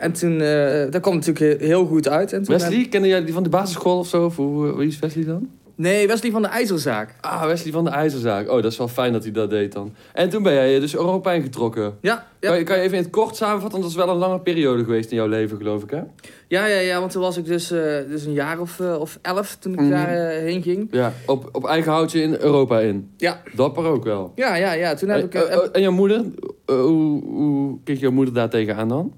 en 0.00 0.12
toen, 0.12 0.40
eh 0.40 0.90
dat 0.90 1.00
kwam 1.00 1.14
natuurlijk 1.14 1.61
heel 1.61 1.87
goed 1.87 2.09
uit. 2.09 2.33
En 2.33 2.42
toen 2.42 2.57
Wesley, 2.59 2.87
kende 2.90 3.09
jij 3.09 3.25
die 3.25 3.35
van 3.35 3.42
de 3.42 3.49
basisschool 3.49 3.99
of 3.99 4.09
zo? 4.09 4.25
Of 4.25 4.37
hoe, 4.37 4.76
wie 4.76 4.88
is 4.88 4.99
Wesley 4.99 5.25
dan? 5.25 5.49
Nee, 5.75 6.07
Wesley 6.07 6.30
van 6.30 6.42
de 6.42 6.49
IJzerzaak. 6.49 7.14
Ah, 7.21 7.45
Wesley 7.47 7.73
van 7.73 7.85
de 7.85 7.90
IJzerzaak. 7.90 8.49
Oh, 8.50 8.62
dat 8.62 8.73
is 8.73 8.78
wel 8.78 8.88
fijn 8.88 9.12
dat 9.12 9.23
hij 9.23 9.33
dat 9.33 9.50
deed 9.50 9.73
dan. 9.73 9.95
En 10.12 10.28
toen 10.30 10.42
ben 10.42 10.52
jij 10.52 10.80
dus 10.80 10.95
Europa 10.95 11.33
ingetrokken. 11.33 11.95
Ja, 12.00 12.26
ja. 12.40 12.49
Kan, 12.49 12.59
je, 12.59 12.64
kan 12.64 12.76
je 12.76 12.83
even 12.83 12.97
in 12.97 13.02
het 13.02 13.12
kort 13.12 13.37
samenvatten? 13.37 13.80
Want 13.80 13.83
dat 13.83 13.90
is 14.00 14.07
wel 14.07 14.14
een 14.14 14.21
lange 14.21 14.40
periode 14.40 14.85
geweest 14.85 15.11
in 15.11 15.16
jouw 15.16 15.26
leven, 15.26 15.57
geloof 15.57 15.83
ik, 15.83 15.90
hè? 15.90 16.00
Ja, 16.49 16.66
ja, 16.66 16.78
ja, 16.78 16.99
want 17.00 17.12
toen 17.12 17.23
was 17.23 17.37
ik 17.37 17.45
dus, 17.45 17.71
eh, 17.71 17.80
dus 18.09 18.25
een 18.25 18.33
jaar 18.33 18.61
of, 18.61 18.80
eh, 18.80 19.00
of 19.00 19.19
elf 19.23 19.57
toen 19.61 19.73
ik 19.73 19.80
Mhm. 19.80 19.90
daar 19.90 20.09
eh, 20.09 20.38
heen 20.42 20.62
ging. 20.62 20.88
Ja, 20.90 21.12
op, 21.26 21.49
op 21.52 21.66
eigen 21.66 21.92
houtje 21.92 22.23
in 22.23 22.37
Europa 22.40 22.80
in. 22.80 23.11
Ja. 23.16 23.42
Dapper 23.54 23.85
ook 23.85 24.04
wel. 24.04 24.33
Ja, 24.35 24.54
ja, 24.57 24.73
ja. 24.73 24.95
Toen 24.95 25.09
heb 25.09 25.19
En, 25.19 25.25
ik... 25.25 25.35
eh, 25.35 25.52
eh, 25.54 25.69
en 25.73 25.80
jouw 25.80 25.92
moeder? 25.92 26.25
Eh, 26.66 26.80
hoe, 26.80 27.25
hoe 27.25 27.78
keek 27.85 27.99
jouw 27.99 28.11
moeder 28.11 28.35
daar 28.35 28.50
tegenaan 28.50 28.88
dan? 28.88 29.12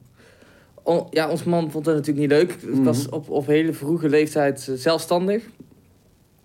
On- 0.82 1.06
ja, 1.10 1.28
onze 1.30 1.48
man 1.48 1.70
vond 1.70 1.84
dat 1.84 1.94
natuurlijk 1.94 2.20
niet 2.30 2.38
leuk. 2.38 2.52
Ik 2.52 2.74
Mhm. 2.74 2.82
was 2.84 3.08
op, 3.08 3.30
op 3.30 3.46
hele 3.46 3.72
vroege 3.72 4.08
leeftijd 4.08 4.66
eh, 4.68 4.74
zelfstandig. 4.74 5.44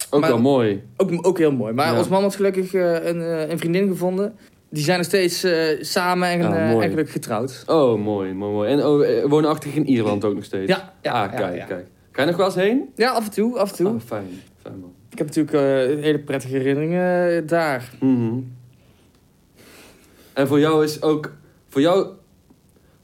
Ook 0.09 0.19
Maar- 0.21 0.29
wel 0.29 0.39
mooi. 0.39 0.83
Ook, 0.97 1.27
ook 1.27 1.37
heel 1.37 1.51
mooi. 1.51 1.73
Maar 1.73 1.91
Ja. 1.91 1.97
ons 1.97 2.07
man 2.07 2.21
had 2.21 2.35
gelukkig 2.35 2.73
eh, 2.73 3.05
een, 3.05 3.21
eh, 3.21 3.49
een 3.49 3.57
vriendin 3.59 3.87
gevonden. 3.87 4.35
Die 4.69 4.83
zijn 4.83 4.97
nog 4.97 5.05
steeds 5.07 5.45
samen 5.79 6.29
en 6.29 6.39
Ja, 6.41 6.49
mooi. 6.67 6.77
eigenlijk 6.79 7.09
getrouwd. 7.09 7.63
Oh, 7.67 7.99
mooi, 8.03 8.33
mooi, 8.33 8.51
mooi. 8.53 8.69
En 8.71 8.85
oh, 8.85 9.29
woonachtig 9.29 9.75
in 9.75 9.85
Ierland 9.89 10.25
ook 10.25 10.33
nog 10.35 10.43
steeds? 10.43 10.71
Ja, 10.71 10.93
ja, 11.01 11.23
ah, 11.25 11.35
kijk, 11.35 11.55
ja. 11.55 11.65
kijk. 11.65 11.87
Ga 12.11 12.21
je 12.21 12.27
nog 12.27 12.37
wel 12.37 12.45
eens 12.45 12.55
heen? 12.55 12.89
Ja, 12.95 13.09
af 13.11 13.25
en 13.25 13.31
toe, 13.31 13.57
af 13.59 13.69
en 13.69 13.75
toe. 13.75 13.87
Oh, 13.87 13.99
fijn. 14.05 14.27
Fijn, 14.61 14.79
man. 14.79 14.93
Ik 15.11 15.17
heb 15.17 15.27
natuurlijk 15.27 15.55
eh, 15.55 16.03
hele 16.03 16.19
prettige 16.19 16.55
herinneringen 16.57 17.47
daar. 17.47 17.91
Mhm. 17.99 18.33
En 20.33 20.47
voor 20.47 20.59
jou 20.59 20.83
is 20.83 21.01
ook... 21.01 21.31
Voor 21.69 21.81
jou, 21.81 22.07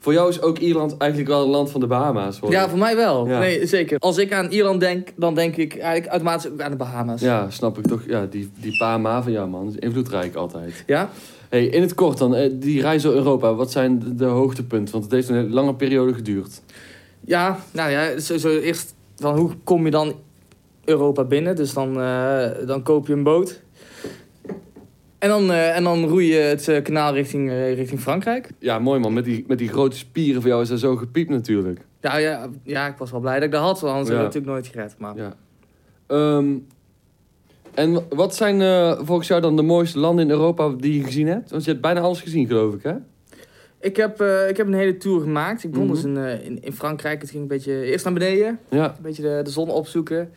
voor 0.03 0.13
jou 0.13 0.29
is 0.29 0.41
ook 0.41 0.57
Ierland 0.57 0.97
eigenlijk 0.97 1.31
wel 1.31 1.43
een 1.43 1.49
land 1.49 1.71
van 1.71 1.79
de 1.79 1.87
Bahama's, 1.87 2.39
hoor. 2.39 2.51
Ja, 2.51 2.69
voor 2.69 2.77
mij 2.77 2.95
wel. 2.95 3.27
Ja. 3.27 3.39
Nee, 3.39 3.67
zeker. 3.67 3.99
Als 3.99 4.17
ik 4.17 4.33
aan 4.33 4.51
Ierland 4.51 4.79
denk, 4.79 5.07
dan 5.15 5.35
denk 5.35 5.55
ik 5.55 5.77
eigenlijk 5.77 6.11
automatisch 6.11 6.51
ook 6.51 6.61
aan 6.61 6.71
de 6.71 6.77
Bahama's. 6.77 7.21
Ja, 7.21 7.49
snap 7.49 7.77
ik 7.77 7.87
toch. 7.87 8.01
Ja, 8.07 8.25
die, 8.25 8.51
die 8.59 8.77
Bahama 8.77 9.23
van 9.23 9.31
jou, 9.31 9.49
man. 9.49 9.67
is 9.67 9.75
invloedrijk 9.75 10.35
altijd. 10.35 10.83
Ja? 10.87 11.09
Hey, 11.49 11.65
in 11.65 11.81
het 11.81 11.93
kort 11.93 12.17
dan, 12.17 12.35
eh, 12.35 12.49
die 12.53 12.81
reis 12.81 13.01
door 13.01 13.13
Europa. 13.13 13.53
Wat 13.53 13.71
zijn 13.71 13.99
de, 13.99 14.15
de 14.15 14.25
hoogtepunten? 14.25 14.91
Want 14.93 15.03
het 15.03 15.13
heeft 15.13 15.29
een 15.29 15.53
lange 15.53 15.75
periode 15.75 16.13
geduurd. 16.13 16.61
Ja, 17.25 17.59
nou 17.71 17.91
ja, 17.91 18.19
sowieso 18.19 18.49
eerst 18.49 18.93
van 19.15 19.37
hoe 19.37 19.51
kom 19.63 19.85
je 19.85 19.91
dan 19.91 20.13
Europa 20.85 21.23
binnen? 21.23 21.55
Dus 21.55 21.73
dan, 21.73 22.01
eh, 22.01 22.45
dan 22.67 22.83
koop 22.83 23.07
je 23.07 23.13
een 23.13 23.23
boot. 23.23 23.61
En 25.23 25.29
dan, 25.29 25.51
eh, 25.51 25.75
en 25.75 25.83
dan 25.83 26.05
roei 26.05 26.27
je 26.33 26.39
het 26.39 26.67
eh, 26.67 26.83
kanaal 26.83 27.13
richting, 27.13 27.49
eh, 27.49 27.73
richting 27.73 27.99
Frankrijk. 27.99 28.49
Ja, 28.59 28.79
mooi 28.79 28.99
man. 28.99 29.13
Met 29.13 29.25
die, 29.25 29.43
met 29.47 29.57
die 29.57 29.69
grote 29.69 29.97
spieren 29.97 30.41
van 30.41 30.49
jou 30.49 30.61
is 30.63 30.69
dat 30.69 30.79
zo 30.79 30.95
gepiept 30.95 31.29
natuurlijk. 31.29 31.79
Ja, 32.01 32.17
ja, 32.17 32.49
ja, 32.63 32.87
ik 32.87 32.97
was 32.97 33.11
wel 33.11 33.19
blij 33.19 33.33
dat 33.35 33.43
ik 33.43 33.51
dat 33.51 33.61
had, 33.61 33.79
want 33.79 33.93
anders 33.93 34.09
Ja. 34.11 34.15
had 34.23 34.25
ik 34.25 34.33
natuurlijk 34.33 34.53
nooit 34.53 34.67
gered. 34.67 34.95
Maar... 34.97 35.15
Ja. 35.15 35.33
Ehm, 36.07 36.53
en 37.73 38.03
wat 38.09 38.35
zijn 38.35 38.59
volgens 39.05 39.27
jou 39.27 39.41
dan 39.41 39.55
de 39.55 39.61
mooiste 39.61 39.99
landen 39.99 40.25
in 40.25 40.31
Europa 40.31 40.69
die 40.69 40.97
je 40.97 41.03
gezien 41.03 41.27
hebt? 41.27 41.49
Want 41.51 41.63
je 41.63 41.69
hebt 41.69 41.81
bijna 41.81 41.99
alles 41.99 42.21
gezien, 42.21 42.47
geloof 42.47 42.73
ik, 42.73 42.83
hè? 42.83 42.93
Ik, 43.79 43.95
heb, 43.95 44.21
ik 44.49 44.57
heb 44.57 44.67
een 44.67 44.73
hele 44.73 44.97
tour 44.97 45.21
gemaakt. 45.21 45.63
Ik 45.63 45.71
begon 45.71 45.85
Mhm. 45.85 45.95
dus 45.95 46.03
in, 46.03 46.17
in, 46.43 46.63
in 46.63 46.73
Frankrijk. 46.73 47.21
Het 47.21 47.29
ging 47.29 47.41
een 47.41 47.47
beetje 47.47 47.85
eerst 47.85 48.05
naar 48.05 48.13
beneden. 48.13 48.59
Ja. 48.69 48.85
Een 48.85 49.01
beetje 49.03 49.21
de, 49.21 49.39
de 49.43 49.49
zon 49.49 49.69
opzoeken. 49.69 50.31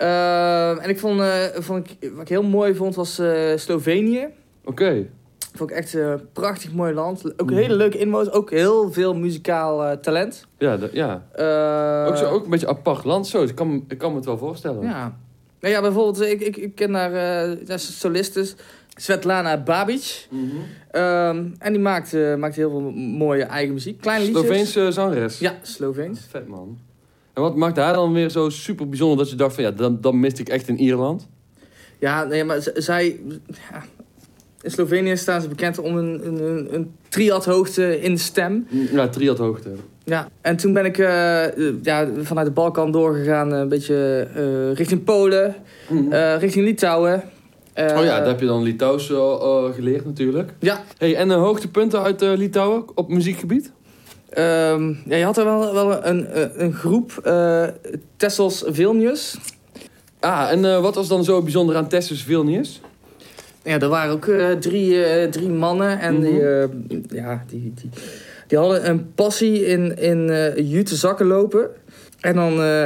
Ehm, 0.00 0.78
en 0.78 0.88
ik 0.88 0.98
vond, 0.98 1.20
eh, 1.20 1.44
vond 1.54 1.90
ik, 1.90 2.10
wat 2.12 2.20
ik 2.22 2.28
heel 2.28 2.42
mooi 2.42 2.74
vond 2.74 2.94
was 2.94 3.18
eh, 3.18 3.56
Slovenië. 3.56 4.26
Oké. 4.64 5.06
Vond 5.54 5.70
ik 5.70 5.76
echt 5.76 5.94
een 5.94 6.20
prachtig 6.32 6.72
mooi 6.72 6.94
land. 6.94 7.24
Ook 7.24 7.48
een 7.48 7.54
Mhm. 7.54 7.62
hele 7.62 7.74
leuke 7.74 7.98
inwoners. 7.98 8.30
Ook 8.30 8.50
heel 8.50 8.92
veel 8.92 9.14
muzikaal 9.14 9.84
eh, 9.84 9.96
talent. 9.96 10.46
Ja, 10.58 10.78
ja. 10.92 11.26
Eh, 11.32 12.08
ook, 12.08 12.16
zo, 12.16 12.24
ook 12.30 12.44
een 12.44 12.50
beetje 12.50 12.68
apart 12.68 13.04
land. 13.04 13.26
Zo, 13.26 13.42
ik 13.42 13.54
kan, 13.54 13.84
ik 13.88 13.98
kan 13.98 14.10
me 14.10 14.16
het 14.16 14.24
wel 14.24 14.38
voorstellen. 14.38 14.82
Ja. 14.82 15.16
Nou 15.60 15.74
ja, 15.74 15.80
bijvoorbeeld, 15.80 16.20
ik, 16.20 16.40
ik, 16.40 16.56
ik 16.56 16.74
ken 16.74 16.92
daar 16.92 17.48
uh, 17.68 17.76
solistes. 17.76 18.54
Svetlana 18.96 19.62
Babic. 19.62 20.26
Mhm. 20.30 20.44
Ehm, 20.90 21.46
en 21.58 21.72
die 21.72 21.82
maakt, 21.82 22.14
eh, 22.14 22.34
maakt 22.34 22.56
heel 22.56 22.70
veel 22.70 22.90
mooie 22.90 23.42
eigen 23.44 23.74
muziek. 23.74 24.00
Kleine 24.00 24.24
liedjes. 24.24 24.42
Sloveense 24.44 24.92
zangeres. 24.92 25.38
Ja, 25.38 25.54
Sloveens. 25.62 26.20
Vet 26.30 26.48
man. 26.48 26.78
En 27.40 27.46
wat 27.46 27.56
maakt 27.56 27.76
haar 27.76 27.92
dan 27.92 28.12
weer 28.12 28.28
zo 28.28 28.48
super 28.48 28.88
bijzonder 28.88 29.16
dat 29.16 29.30
je 29.30 29.36
dacht 29.36 29.54
van 29.54 29.64
ja, 29.64 29.70
dan, 29.70 29.98
dan 30.00 30.20
miste 30.20 30.40
ik 30.40 30.48
echt 30.48 30.68
in 30.68 30.80
Ierland? 30.80 31.28
Ja, 31.98 32.24
nee, 32.24 32.44
maar 32.44 32.58
zij... 32.74 33.20
Ja, 33.46 33.82
in 34.62 34.70
Slovenië 34.70 35.16
staan 35.16 35.40
ze 35.40 35.48
bekend 35.48 35.78
om 35.78 35.96
een, 35.96 36.26
een, 36.26 36.74
een, 36.74 36.92
triadhoogte 37.08 38.00
in 38.00 38.14
de 38.14 38.20
stem. 38.20 38.66
Ja, 38.92 39.08
triad 39.08 39.38
hoogte. 39.38 39.70
Ja, 40.04 40.28
en 40.40 40.56
toen 40.56 40.72
ben 40.72 40.84
ik 40.84 40.98
eh, 40.98 41.82
ja, 41.82 42.08
vanuit 42.22 42.46
de 42.46 42.52
Balkan 42.52 42.92
doorgegaan, 42.92 43.52
eh, 43.52 43.58
een 43.58 43.68
beetje 43.68 44.28
eh, 44.34 44.76
richting 44.76 45.04
Polen, 45.04 45.54
eh, 46.10 46.36
richting 46.38 46.64
Litouwen. 46.64 47.22
Oh 47.74 47.84
ja, 47.86 48.02
daar 48.02 48.26
heb 48.26 48.40
je 48.40 48.46
dan 48.46 48.62
Litouws 48.62 49.06
geleerd 49.74 50.04
natuurlijk. 50.04 50.52
Ja, 50.58 50.80
Hey, 50.98 51.16
en 51.16 51.28
de 51.28 51.34
hoogtepunten 51.34 52.02
uit 52.02 52.20
Litouwen 52.20 52.84
op 52.94 53.08
muziekgebied? 53.08 53.72
Ehm, 54.30 54.92
ja, 55.06 55.16
je 55.16 55.24
had 55.24 55.38
er 55.38 55.44
wel, 55.44 55.74
wel 55.74 56.06
een, 56.06 56.40
een, 56.40 56.62
een 56.64 56.72
groep, 56.72 57.20
eh 57.24 57.64
Tessels 58.16 58.64
Vilnius. 58.66 59.36
Ah, 60.20 60.50
en 60.50 60.64
eh, 60.64 60.80
wat 60.80 60.94
was 60.94 61.08
dan 61.08 61.24
zo 61.24 61.42
bijzonder 61.42 61.76
aan 61.76 61.88
Tessus 61.88 62.22
Vilnius? 62.22 62.80
Ja, 63.64 63.78
er 63.78 63.88
waren 63.88 64.12
ook 64.12 64.26
eh, 64.26 64.50
drie, 64.52 65.04
eh, 65.04 65.28
drie 65.30 65.48
mannen 65.48 65.98
en 66.00 66.14
Mhm. 66.14 66.22
die, 66.22 66.46
eh, 66.48 66.68
ja, 67.08 67.44
die, 67.48 67.72
die, 67.74 67.90
die 68.46 68.58
hadden 68.58 68.88
een 68.88 69.14
passie 69.14 69.66
in, 69.66 69.96
in 69.98 70.30
eh 70.30 70.70
jute 70.70 70.94
zakken 70.96 71.26
lopen. 71.26 71.68
En 72.20 72.34
dan, 72.34 72.60
eh, 72.60 72.82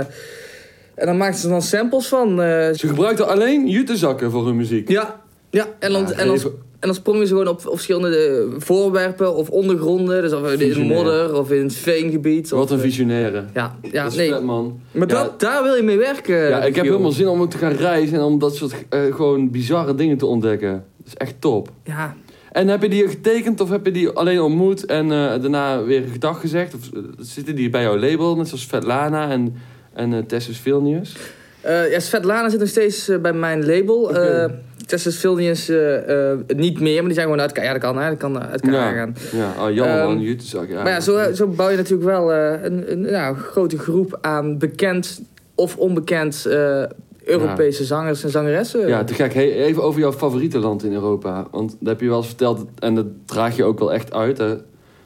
en 0.95 1.07
dan 1.07 1.17
maakten 1.17 1.41
ze 1.41 1.49
dan 1.49 1.63
samples 1.63 2.07
van. 2.07 2.29
eh, 2.43 2.73
Ze 2.73 2.89
gebruikten 2.89 3.29
alleen 3.29 3.69
jutezakken 3.69 4.31
voor 4.31 4.47
hun 4.47 4.57
muziek. 4.57 4.89
ja, 4.89 5.21
ja, 5.51 5.67
en 5.79 5.93
dan, 5.93 6.03
Ja, 6.03 6.13
en 6.13 6.27
dan, 6.27 6.53
en 6.85 6.91
dan 6.91 6.99
sprongen 6.99 7.27
ze 7.27 7.33
gewoon 7.33 7.49
op, 7.49 7.67
op 7.67 7.73
verschillende 7.73 8.17
eh, 8.17 8.61
voorwerpen 8.61 9.35
of 9.35 9.49
ondergronden. 9.51 10.23
Dus 10.23 10.33
of 10.33 10.53
in 10.53 10.87
modder 10.87 11.39
of 11.39 11.51
in 11.51 11.63
het 11.63 11.75
veengebied. 11.75 12.51
Wat 12.51 12.63
of, 12.63 12.71
een 12.71 12.77
eh, 12.77 12.83
visionaire. 12.83 13.45
Ja, 13.55 13.77
ja 13.83 14.03
dat 14.03 14.13
is 14.13 14.19
nee. 14.19 14.31
vet, 14.31 14.43
man. 14.43 14.81
Maar 14.91 15.09
Ja. 15.09 15.15
dat, 15.15 15.41
daar 15.41 15.63
wil 15.63 15.75
je 15.75 15.83
mee 15.83 15.97
werken. 15.97 16.49
Ja, 16.49 16.65
ik 16.65 16.75
heb 16.75 16.85
helemaal 16.85 17.13
zin 17.13 17.29
om 17.29 17.49
te 17.49 17.59
gaan 17.59 17.73
reizen 17.73 18.19
en 18.19 18.23
om 18.25 18.39
dat 18.39 18.57
soort 18.57 18.75
eh, 18.89 19.15
gewoon 19.15 19.51
bizarre 19.51 19.95
dingen 19.95 20.19
te 20.19 20.27
ontdekken. 20.27 20.73
Dat 20.73 21.07
is 21.07 21.15
echt 21.15 21.35
top. 21.39 21.69
Ja, 21.85 22.17
En 22.53 22.69
heb 22.69 22.83
je 22.83 22.89
die 22.89 23.09
getekend 23.09 23.61
of 23.61 23.71
heb 23.71 23.85
je 23.85 23.93
die 23.93 24.09
alleen 24.09 24.41
ontmoet 24.41 24.87
en 24.87 25.09
daarna 25.09 25.85
weer 25.85 26.03
gedag 26.13 26.41
gezegd? 26.41 26.75
Of 26.75 26.91
zitten 27.19 27.57
die 27.57 27.71
bij 27.71 27.83
jouw 27.83 27.99
label, 27.99 28.37
net 28.37 28.49
zoals 28.49 28.63
Svetlana 28.63 29.31
en, 29.31 29.55
en 29.93 30.27
Tessus 30.27 30.59
Vilnius? 30.59 31.17
Eh, 31.65 31.91
ja, 31.91 32.01
Svetlana 32.01 32.49
zit 32.49 32.61
nog 32.61 32.69
steeds 32.69 33.09
eh, 33.09 33.19
bij 33.19 33.33
mijn 33.33 33.67
label. 33.67 34.17
Eh 34.17 34.51
Tessus 34.87 35.19
Vilnius 35.19 35.69
eh, 35.69 36.31
eh, 36.33 36.39
niet 36.57 36.81
meer, 36.81 36.95
maar 36.95 37.05
die 37.05 37.13
zijn 37.13 37.27
gewoon 37.27 37.41
uit 37.41 37.51
elkaar. 37.51 37.65
Ja, 37.65 37.73
dat 37.73 37.83
kan, 37.83 37.99
hè. 37.99 38.09
Dat 38.09 38.19
kan 38.19 38.43
uit 38.43 38.61
elkaar 38.61 38.95
gaan. 38.95 39.15
Ja, 39.33 39.67
oh, 39.67 39.75
jammer 39.75 39.99
Ehm, 39.99 40.07
man, 40.07 40.21
jutezak. 40.21 40.69
Ja, 40.69 40.83
maar 40.83 40.93
ja, 40.93 41.01
zo, 41.01 41.33
zo 41.33 41.47
bouw 41.47 41.69
je 41.69 41.77
natuurlijk 41.77 42.09
wel 42.09 42.33
eh, 42.33 42.63
een, 42.63 42.93
een 42.93 43.01
nou, 43.01 43.37
grote 43.37 43.79
groep 43.79 44.19
aan 44.21 44.59
bekend 44.59 45.23
of 45.55 45.77
onbekend 45.77 46.47
eh, 46.47 46.83
Europese 47.25 47.85
zangers 47.85 48.25
en 48.25 48.31
zangeressen. 48.31 48.89
Ja, 48.89 49.05
te 49.05 49.15
gek. 49.15 49.35
Hey, 49.35 49.53
even 49.53 49.83
over 49.83 50.01
jouw 50.01 50.13
favoriete 50.13 50.59
land 50.59 50.85
in 50.85 50.93
Europa. 50.93 51.47
Want 51.51 51.77
dat 51.79 51.89
heb 51.89 52.01
je 52.01 52.09
wel 52.09 52.17
eens 52.17 52.27
verteld 52.27 52.67
en 52.79 52.95
dat 52.95 53.07
draag 53.25 53.57
je 53.57 53.65
ook 53.65 53.79
wel 53.79 53.93
echt 53.93 54.13
uit. 54.13 54.37
Daar 54.37 54.57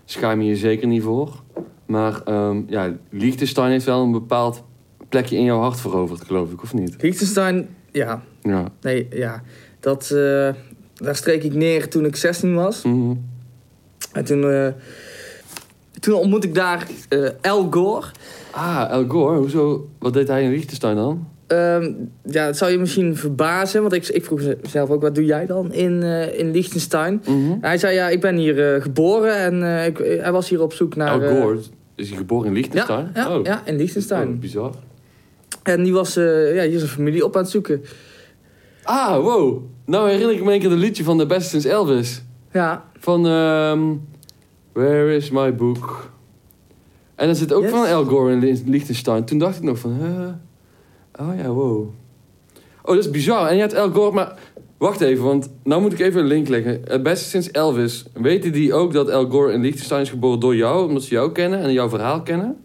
schaam 0.05 0.41
je 0.41 0.49
je 0.49 0.57
zeker 0.57 0.87
niet 0.87 1.03
voor. 1.03 1.43
Maar 1.87 2.21
ehm 2.25 2.61
ja, 2.67 2.93
Liechtenstein 3.11 3.71
heeft 3.71 3.85
wel 3.85 4.03
een 4.03 4.13
bepaald 4.13 4.63
plekje 5.09 5.37
in 5.37 5.45
jouw 5.45 5.61
hart 5.61 5.81
veroverd, 5.81 6.25
geloof 6.25 6.53
ik, 6.53 6.63
of 6.63 6.75
niet? 6.75 7.03
Liechtenstein, 7.03 7.69
ja. 7.93 8.23
Ja. 8.43 8.69
Nee, 8.81 9.07
ja. 9.11 9.43
Dat, 9.81 10.11
eh, 10.11 10.49
daar 10.95 11.17
streek 11.17 11.43
ik 11.43 11.55
neer 11.55 11.89
toen 11.89 12.05
ik 12.05 12.17
16 12.17 12.55
was. 12.55 12.83
Mhm. 12.83 13.15
En 14.13 14.25
toen, 14.25 14.51
eh, 14.51 14.69
toen 16.01 16.15
ontmoette 16.15 16.49
ik 16.49 16.55
daar 16.55 16.87
eh 17.09 17.29
El 17.41 17.67
Gore. 17.71 18.07
Ah, 18.51 18.87
El 18.91 19.05
Gore, 19.09 19.39
hoezo? 19.39 19.89
Wat 19.99 20.13
deed 20.13 20.29
hij 20.29 20.43
in 20.43 20.51
Liechtenstein 20.51 20.97
dan? 20.97 21.29
Ehm, 21.47 21.93
ja, 22.25 22.47
het 22.47 22.57
zou 22.57 22.71
je 22.71 22.79
misschien 22.79 23.17
verbazen, 23.17 23.81
want 23.81 23.93
ik, 23.93 24.09
ik 24.09 24.25
vroeg 24.25 24.41
mezelf 24.63 24.91
ook, 24.91 25.03
wat 25.03 25.15
doe 25.15 25.25
jij 25.25 25.47
dan 25.47 25.73
in, 25.73 26.03
eh 26.03 26.39
in 26.39 26.51
Liechtenstein? 26.51 27.23
Mhm. 27.29 27.57
Hij 27.61 27.79
zei, 27.79 27.95
ja, 27.95 28.09
ik 28.09 28.21
ben 28.21 28.37
hier 28.37 28.83
geboren 28.83 29.37
en 29.37 29.85
ik, 29.87 29.99
hij 29.99 30.33
was 30.33 30.49
hier 30.49 30.63
op 30.63 30.73
zoek 30.73 30.97
naar... 30.97 31.23
El 31.23 31.41
Gore, 31.41 31.59
is 31.95 32.09
hij 32.09 32.19
geboren 32.19 32.47
in 32.47 32.53
Liechtenstein? 32.53 33.11
ja, 33.15 33.21
ja, 33.29 33.39
oh. 33.39 33.45
ja, 33.45 33.67
in 33.67 33.77
Liechtenstein. 33.77 34.29
Oh, 34.29 34.39
bizar. 34.39 34.73
En 35.63 35.83
die 35.83 35.93
was 35.93 36.17
eh, 36.17 36.55
ja, 36.55 36.63
hier 36.63 36.79
zijn 36.79 36.91
familie 36.91 37.25
op 37.25 37.37
aan 37.37 37.43
het 37.43 37.51
zoeken. 37.51 37.83
Ah, 38.83 39.17
wow. 39.23 39.63
Nou 39.85 40.11
herinner 40.11 40.35
ik 40.37 40.45
me 40.45 40.53
een 40.53 40.61
keer 40.61 40.71
het 40.71 40.79
liedje 40.79 41.05
van 41.05 41.19
The 41.19 41.27
Best 41.27 41.49
Since 41.49 41.69
Elvis. 41.71 42.23
Ja, 42.53 42.85
Van, 42.99 43.27
ehm 43.27 43.81
Where 44.73 45.17
is 45.17 45.31
my 45.31 45.55
book? 45.55 46.11
En 47.15 47.27
dat 47.27 47.37
zit 47.37 47.53
ook 47.53 47.63
Yes. 47.63 47.71
van 47.71 47.87
El 47.87 48.05
Gore 48.05 48.33
in 48.33 48.39
Lie- 48.39 48.63
Liechtenstein. 48.67 49.25
Toen 49.25 49.39
dacht 49.39 49.57
ik 49.57 49.63
nog 49.63 49.79
van, 49.79 49.93
huh? 49.93 51.29
Oh 51.29 51.37
ja, 51.39 51.49
wow. 51.49 51.81
Oh, 52.83 52.95
dat 52.95 53.05
is 53.05 53.11
bizar. 53.11 53.47
En 53.49 53.55
je 53.55 53.61
hebt 53.61 53.73
El 53.73 53.91
Gore, 53.91 54.15
maar... 54.15 54.39
Wacht 54.79 55.01
even, 55.01 55.25
want 55.25 55.51
nou 55.65 55.81
moet 55.83 55.93
ik 55.93 55.99
even 55.99 56.21
een 56.21 56.27
link 56.27 56.49
leggen. 56.49 56.81
Het 56.85 57.03
beste 57.03 57.29
sinds 57.29 57.51
Elvis. 57.51 58.05
Weten 58.15 58.53
die 58.53 58.73
ook 58.75 58.93
dat 58.93 59.09
El 59.09 59.27
Gore 59.31 59.53
in 59.53 59.61
Liechtenstein 59.61 60.01
is 60.03 60.11
geboren 60.11 60.41
door 60.41 60.57
jou? 60.57 60.87
Omdat 60.89 61.03
ze 61.03 61.11
jou 61.11 61.33
kennen 61.33 61.61
en 61.61 61.73
jouw 61.73 61.89
verhaal 61.89 62.23
kennen? 62.23 62.57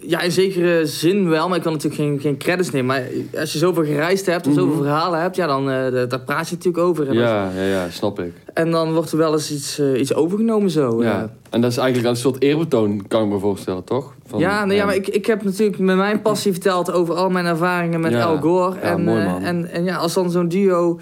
Ja, 0.00 0.20
in 0.20 0.30
zekere 0.32 0.86
zin 0.86 1.28
wel, 1.28 1.48
maar 1.48 1.56
ik 1.56 1.62
kan 1.62 1.72
natuurlijk 1.72 2.00
geen, 2.02 2.20
geen 2.20 2.36
credits 2.38 2.70
nemen. 2.70 2.86
Maar 2.86 3.02
als 3.40 3.52
je 3.52 3.58
zoveel 3.58 3.84
gereisd 3.84 4.26
hebt 4.26 4.44
en 4.46 4.50
Mhm. 4.52 4.60
zoveel 4.60 4.76
verhalen 4.76 5.20
hebt, 5.20 5.36
ja, 5.36 5.46
dan 5.46 5.70
eh, 5.70 5.92
daar- 6.08 6.20
praat 6.20 6.48
je 6.48 6.54
natuurlijk 6.54 6.84
over. 6.84 7.08
En, 7.08 7.14
Ja, 7.14 7.50
ja, 7.56 7.62
ja, 7.62 7.90
snap 7.90 8.20
ik. 8.20 8.32
en 8.54 8.70
dan 8.70 8.92
wordt 8.92 9.12
er 9.12 9.18
wel 9.18 9.32
eens 9.32 9.50
iets, 9.52 9.78
eh, 9.78 10.00
iets 10.00 10.14
overgenomen 10.14 10.70
zo. 10.70 11.02
Ja. 11.02 11.22
eh. 11.22 11.28
En 11.50 11.60
dat 11.60 11.70
is 11.70 11.76
eigenlijk 11.76 12.08
een 12.08 12.16
soort 12.16 12.42
eerbetoon, 12.42 13.06
kan 13.08 13.22
ik 13.24 13.28
me 13.28 13.38
voorstellen, 13.38 13.84
toch? 13.84 14.14
Van, 14.26 14.38
ja, 14.40 14.64
nee, 14.64 14.76
ja, 14.76 14.84
maar 14.84 14.94
ik, 14.94 15.08
ik 15.08 15.26
heb 15.26 15.44
natuurlijk 15.44 15.78
met 15.78 15.96
mijn 15.96 16.22
passie 16.22 16.52
verteld 16.52 16.92
over 16.92 17.14
al 17.14 17.30
mijn 17.30 17.46
ervaringen 17.46 18.00
met 18.00 18.12
Ja. 18.12 18.20
El 18.20 18.36
Gore. 18.38 18.74
Ja, 18.74 18.80
en, 18.80 19.04
mooi, 19.04 19.24
man. 19.24 19.42
en, 19.42 19.70
en 19.70 19.84
ja, 19.84 19.96
als 19.96 20.14
dan 20.14 20.30
zo'n 20.30 20.48
duo 20.48 20.98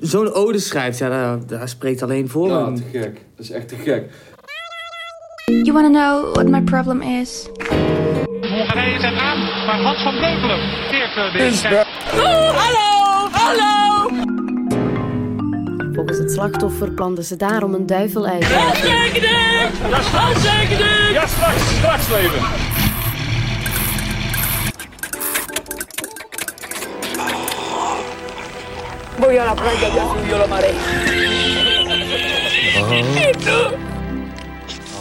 zo'n 0.00 0.32
ode 0.32 0.58
schrijft, 0.58 0.98
ja, 0.98 1.08
daar, 1.08 1.38
daar 1.46 1.68
spreekt 1.68 2.02
alleen 2.02 2.28
voor. 2.28 2.48
Ja, 2.48 2.72
te 2.72 2.82
gek. 2.92 3.12
Dat 3.36 3.44
is 3.44 3.50
echt 3.50 3.68
te 3.68 3.76
gek. 3.76 4.10
You 5.50 5.74
want 5.74 5.86
to 5.86 5.90
know 5.90 6.32
what 6.34 6.48
my 6.48 6.62
problem 6.62 7.02
is? 7.02 7.48
Hongarije 8.40 9.00
zet 9.00 9.18
aan, 9.18 9.38
maar 9.66 9.80
Hans 9.80 10.02
van 10.02 10.14
Breukelen 10.14 10.60
keert 10.90 11.14
de 11.14 11.50
strijd. 11.52 11.86
Volgens 15.92 16.18
het 16.18 16.32
slachtoffer 16.32 16.90
planten 16.90 17.24
ze 17.24 17.36
daarom 17.36 17.74
een 17.74 17.86
duivel-ei. 17.86 18.38
Ja, 21.12 21.26
straks, 21.26 21.76
straks 21.76 22.08
leven. 22.08 22.72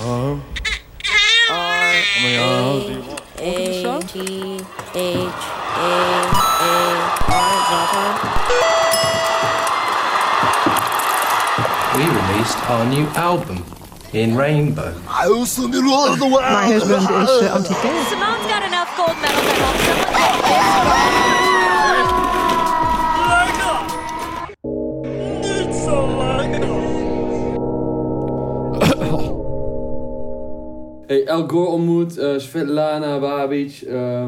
We 0.04 0.10
released 12.10 12.60
our 12.70 12.86
new 12.86 13.08
album 13.16 13.64
in 14.12 14.36
Rainbow. 14.36 14.94
I 15.08 15.28
also 15.28 15.68
knew 15.68 15.90
all 15.90 16.14
the 16.18 16.26
world. 16.26 16.42
My 16.42 16.66
husband 16.66 17.04
is 17.04 17.10
uh, 17.10 17.56
anti-gay. 17.56 18.04
Simone's 18.10 18.46
got 18.48 18.64
enough 18.68 18.98
gold 18.98 19.16
medals. 19.22 19.54
Hey, 31.14 31.24
El 31.26 31.48
Gore 31.48 31.70
ontmoet, 31.70 32.18
eh, 32.18 32.34
Svetlana 32.38 33.20
Babic. 33.20 33.82
eh, 33.82 34.26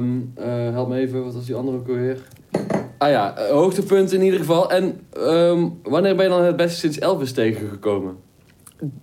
help 0.72 0.90
me 0.90 1.00
even, 1.00 1.24
wat 1.24 1.34
was 1.34 1.46
die 1.46 1.56
andere 1.56 1.78
ook 1.78 1.88
alweer? 1.88 2.18
Ah 2.98 3.10
ja, 3.10 3.38
eh, 3.38 3.52
hoogtepunt 3.52 4.14
in 4.14 4.22
ieder 4.22 4.40
geval. 4.40 4.72
En 4.72 5.00
ehm, 5.14 5.68
wanneer 5.84 6.16
ben 6.16 6.26
je 6.26 6.32
dan 6.32 6.44
het 6.44 6.56
beste 6.56 6.80
sinds 6.80 7.00
Elvis 7.00 7.32
tegengekomen? 7.32 8.16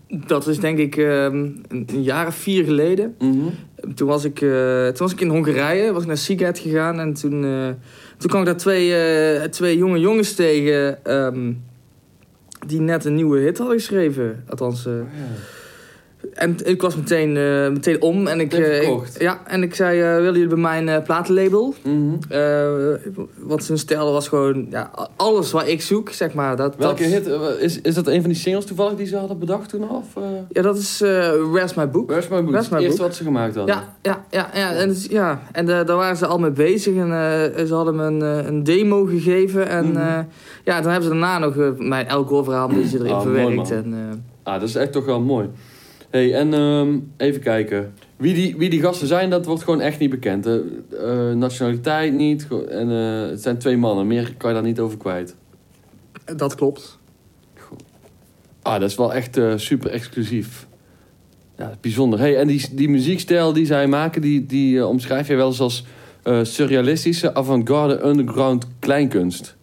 Dat 0.09 0.47
is 0.47 0.59
denk 0.59 0.79
ik 0.79 0.97
ehm, 0.97 1.37
een, 1.69 1.87
een 1.87 2.03
jaar 2.03 2.27
of 2.27 2.35
vier 2.35 2.65
geleden. 2.65 3.17
Toen 3.95 4.09
was 4.09 4.25
ik, 4.25 4.39
toen 4.39 4.93
was 4.97 5.13
ik 5.13 5.21
in 5.21 5.29
Hongarije, 5.29 5.93
was 5.93 6.03
ik 6.03 6.09
naar 6.09 6.17
Siget 6.17 6.59
gegaan 6.59 7.01
en 7.01 7.13
toen, 7.13 7.41
toen 8.19 8.31
kwam 8.31 8.41
ik 8.41 8.47
daar 8.47 8.57
twee, 8.57 9.49
twee 9.49 9.77
jonge 9.77 10.01
jongens 10.01 10.35
tegen 10.35 10.99
die 12.67 12.81
net 12.81 13.05
een 13.05 13.15
nieuwe 13.15 13.39
hit 13.39 13.59
hadden 13.59 13.77
geschreven. 13.77 14.45
Althans, 14.49 14.87
eh, 14.87 14.93
en 16.33 16.57
ik 16.65 16.83
was 16.83 16.97
meteen, 16.97 17.37
eh, 17.37 17.69
meteen 17.69 18.03
om 18.03 18.27
en 18.27 18.41
ik, 18.41 18.53
eh, 18.53 18.83
ik- 18.89 18.99
ja, 19.19 19.41
en 19.47 19.63
ik 19.63 19.75
zei, 19.75 20.01
eh, 20.01 20.15
willen 20.17 20.33
jullie 20.33 20.47
bij 20.49 20.83
mijn 20.85 21.03
platenlabel? 21.03 21.75
Mhm. 21.85 22.15
Eh, 22.29 22.69
want 23.39 23.65
zijn 23.65 23.79
stijl 23.79 24.13
was 24.13 24.29
gewoon 24.29 24.67
ja, 24.71 24.91
alles 25.17 25.53
wat 25.53 25.67
ik 25.67 25.83
zoek, 25.83 26.11
zeg 26.11 26.35
maar. 26.35 26.57
Dat, 26.57 26.77
Welke 26.77 27.03
dat, 27.03 27.13
hit? 27.13 27.61
Is, 27.61 27.81
is 27.81 27.95
dat 27.95 28.07
een 28.07 28.21
van 28.21 28.31
die 28.31 28.39
singles 28.39 28.65
toevallig 28.65 28.95
die 28.97 29.07
ze 29.07 29.17
hadden 29.17 29.39
bedacht 29.39 29.69
toen 29.69 29.89
al? 29.89 30.05
Ja, 30.49 30.63
dat 30.63 30.77
is 30.77 30.99
Where's 31.53 31.75
My 31.75 31.89
Book. 31.89 32.07
Where's 32.09 32.29
My 32.29 32.37
Book? 32.43 32.51
Where's 32.51 32.69
Het 32.71 32.81
My 32.81 32.89
Book? 32.89 32.99
wat 32.99 33.15
ze 33.15 33.23
gemaakt 33.25 33.55
hadden. 33.55 33.75
Ja, 33.75 33.95
ja, 34.03 34.25
ja, 34.31 34.51
ja. 34.55 34.73
En, 34.75 34.95
ja. 35.11 35.43
en 35.53 35.67
daar 35.67 35.85
waren 35.87 36.17
ze 36.17 36.27
al 36.27 36.39
mee 36.39 36.51
bezig. 36.51 36.97
En 36.97 37.09
ze 37.67 37.75
hadden 37.75 37.97
me 37.97 38.05
een, 38.05 38.21
een 38.47 38.63
demo 38.65 39.05
gegeven. 39.05 39.69
En 39.69 39.97
eh, 39.97 40.19
ja, 40.65 40.81
dan 40.81 40.91
hebben 40.93 41.03
ze 41.03 41.09
daarna 41.09 41.39
nog 41.39 41.55
mijn 41.79 42.07
El 42.07 42.25
Gore 42.25 42.45
verhaal 42.45 42.69
een 42.69 42.75
beetje 42.75 42.99
erin 42.99 43.11
Ah, 43.13 43.25
mooi, 43.25 43.37
verwerkt. 43.37 43.71
man. 43.71 43.79
en, 43.95 44.25
Ah, 44.43 44.61
dat 44.61 44.69
is 44.69 44.75
echt 44.75 44.93
toch 44.93 45.05
wel 45.05 45.21
mooi. 45.21 45.49
Hey, 46.13 46.35
en 46.35 46.55
ehm, 46.55 46.99
even 47.17 47.41
kijken. 47.41 47.95
Wie 48.17 48.35
die, 48.35 48.57
wie 48.57 48.71
die 48.71 48.81
gasten 48.81 49.07
zijn, 49.07 49.31
dat 49.31 49.47
wordt 49.47 49.63
gewoon 49.63 49.81
echt 49.81 49.99
niet 49.99 50.11
bekend. 50.11 50.45
hè. 50.45 50.61
Eh, 50.61 51.37
nationaliteit 51.37 52.13
niet. 52.13 52.47
En 52.69 52.91
eh, 52.91 53.31
het 53.31 53.43
zijn 53.43 53.59
twee 53.59 53.77
mannen. 53.77 54.07
Meer 54.07 54.35
kan 54.37 54.49
je 54.49 54.57
daar 54.57 54.65
niet 54.65 54.81
over 54.81 54.99
kwijt. 54.99 55.37
dat 56.37 56.55
klopt. 56.55 56.99
Ah, 58.63 58.81
dat 58.81 58.91
is 58.91 58.97
wel 58.97 59.15
echt 59.15 59.37
eh, 59.37 59.53
super 59.57 59.91
exclusief. 59.91 60.67
Ja, 61.59 61.73
bijzonder. 61.81 62.19
Hey, 62.19 62.37
en 62.37 62.47
die, 62.47 62.69
die 62.73 62.89
muziekstijl 62.89 63.53
die 63.53 63.67
zij 63.67 63.87
maken, 63.87 64.23
die, 64.23 64.47
die 64.47 64.87
omschrijf 64.87 65.29
je 65.29 65.35
wel 65.35 65.49
eens 65.49 65.61
als 65.61 65.85
surrealistische, 66.43 67.35
avant-garde, 67.35 68.05
underground 68.05 68.67
kleinkunst. 68.79 69.57